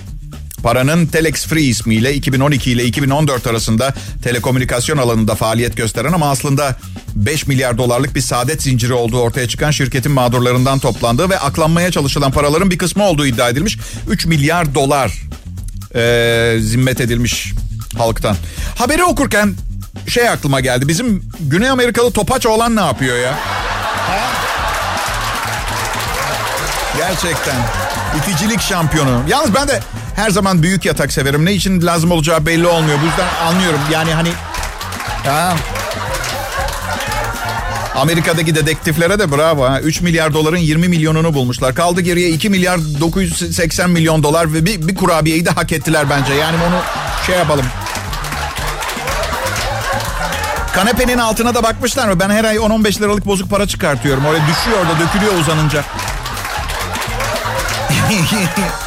Paranın 0.62 1.07
Telex 1.07 1.47
Free 1.47 1.62
ismiyle 1.62 2.14
2012 2.14 2.71
ile 2.71 2.85
2014 2.85 3.47
arasında 3.47 3.95
telekomünikasyon 4.23 4.97
alanında 4.97 5.35
faaliyet 5.35 5.77
gösteren 5.77 6.12
ama 6.12 6.31
aslında 6.31 6.77
5 7.14 7.47
milyar 7.47 7.79
dolarlık 7.79 8.14
bir 8.14 8.21
saadet 8.21 8.62
zinciri 8.62 8.92
olduğu 8.92 9.21
ortaya 9.21 9.49
çıkan 9.49 9.71
şirketin 9.71 10.12
mağdurlarından 10.12 10.79
toplandığı 10.79 11.31
ve 11.31 11.38
aklanmaya 11.38 11.90
çalışılan 11.90 12.33
paraların 12.33 12.71
bir 12.71 12.79
kısmı 12.79 13.05
olduğu 13.05 13.27
iddia 13.27 13.49
edilmiş. 13.49 13.79
3 14.09 14.27
milyar 14.27 14.75
dolar 14.75 15.12
e, 15.95 16.57
zimmet 16.61 17.01
edilmiş 17.01 17.53
halktan. 17.99 18.37
Haberi 18.77 19.05
okurken 19.05 19.55
şey 20.09 20.29
aklıma 20.29 20.61
geldi. 20.61 20.88
Bizim 20.88 21.23
Güney 21.40 21.71
Amerikalı 21.71 22.11
topaç 22.12 22.47
olan 22.47 22.77
ne 22.77 22.81
yapıyor 22.81 23.19
ya? 23.19 23.38
Gerçekten. 26.97 27.57
İticilik 28.19 28.61
şampiyonu. 28.61 29.23
Yalnız 29.29 29.55
ben 29.55 29.69
de 29.69 29.81
her 30.17 30.31
zaman 30.31 30.63
büyük 30.63 30.85
yatak 30.85 31.13
severim. 31.13 31.45
Ne 31.45 31.53
için 31.53 31.83
lazım 31.83 32.11
olacağı 32.11 32.47
belli 32.47 32.67
olmuyor. 32.67 32.99
Bu 33.03 33.07
yüzden 33.07 33.29
anlıyorum. 33.47 33.81
Yani 33.93 34.15
hani... 34.15 34.29
Ha. 35.25 35.57
Amerika'daki 37.95 38.55
dedektiflere 38.55 39.19
de 39.19 39.33
bravo. 39.33 39.65
Ha. 39.65 39.81
3 39.81 40.01
milyar 40.01 40.35
doların 40.35 40.57
20 40.57 40.89
milyonunu 40.89 41.35
bulmuşlar. 41.35 41.75
Kaldı 41.75 42.01
geriye 42.01 42.29
2 42.29 42.51
milyar 42.51 42.81
980 43.01 43.91
milyon 43.91 44.23
dolar 44.23 44.53
ve 44.53 44.67
bir, 44.67 44.89
bir 44.89 44.95
kurabiyeyi 44.95 45.47
de 45.47 45.51
hak 45.51 45.73
ettiler 45.73 46.11
bence. 46.11 46.35
Yani 46.35 46.57
onu 46.57 46.81
şey 47.27 47.37
yapalım. 47.37 47.67
Kanepenin 50.75 51.19
altına 51.19 51.55
da 51.55 51.63
bakmışlar 51.63 52.09
mı? 52.09 52.21
Ben 52.21 52.31
her 52.31 52.45
ay 52.45 52.57
10-15 52.57 53.01
liralık 53.01 53.27
bozuk 53.27 53.51
para 53.51 53.67
çıkartıyorum. 53.67 54.27
Oraya 54.27 54.43
düşüyor 54.49 54.79
orada 54.81 55.01
dökülüyor 55.01 55.41
uzanınca. 55.41 55.85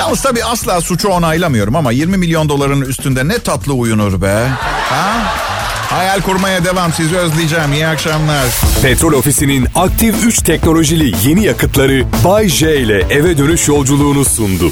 Yalnız 0.00 0.22
tabii 0.22 0.44
asla 0.44 0.80
suçu 0.80 1.08
onaylamıyorum 1.08 1.76
ama 1.76 1.92
20 1.92 2.16
milyon 2.16 2.48
doların 2.48 2.80
üstünde 2.80 3.28
ne 3.28 3.38
tatlı 3.38 3.72
uyunur 3.72 4.22
be. 4.22 4.48
Ha? 4.90 5.34
Hayal 5.90 6.20
kurmaya 6.20 6.64
devam. 6.64 6.92
Sizi 6.92 7.16
özleyeceğim. 7.16 7.72
İyi 7.72 7.86
akşamlar. 7.86 8.44
Petrol 8.82 9.12
Ofisi'nin 9.12 9.66
aktif 9.74 10.24
3 10.26 10.38
teknolojili 10.42 11.28
yeni 11.28 11.44
yakıtları 11.44 12.04
Bay 12.24 12.48
J 12.48 12.76
ile 12.76 13.06
eve 13.10 13.38
dönüş 13.38 13.68
yolculuğunu 13.68 14.24
sundu. 14.24 14.70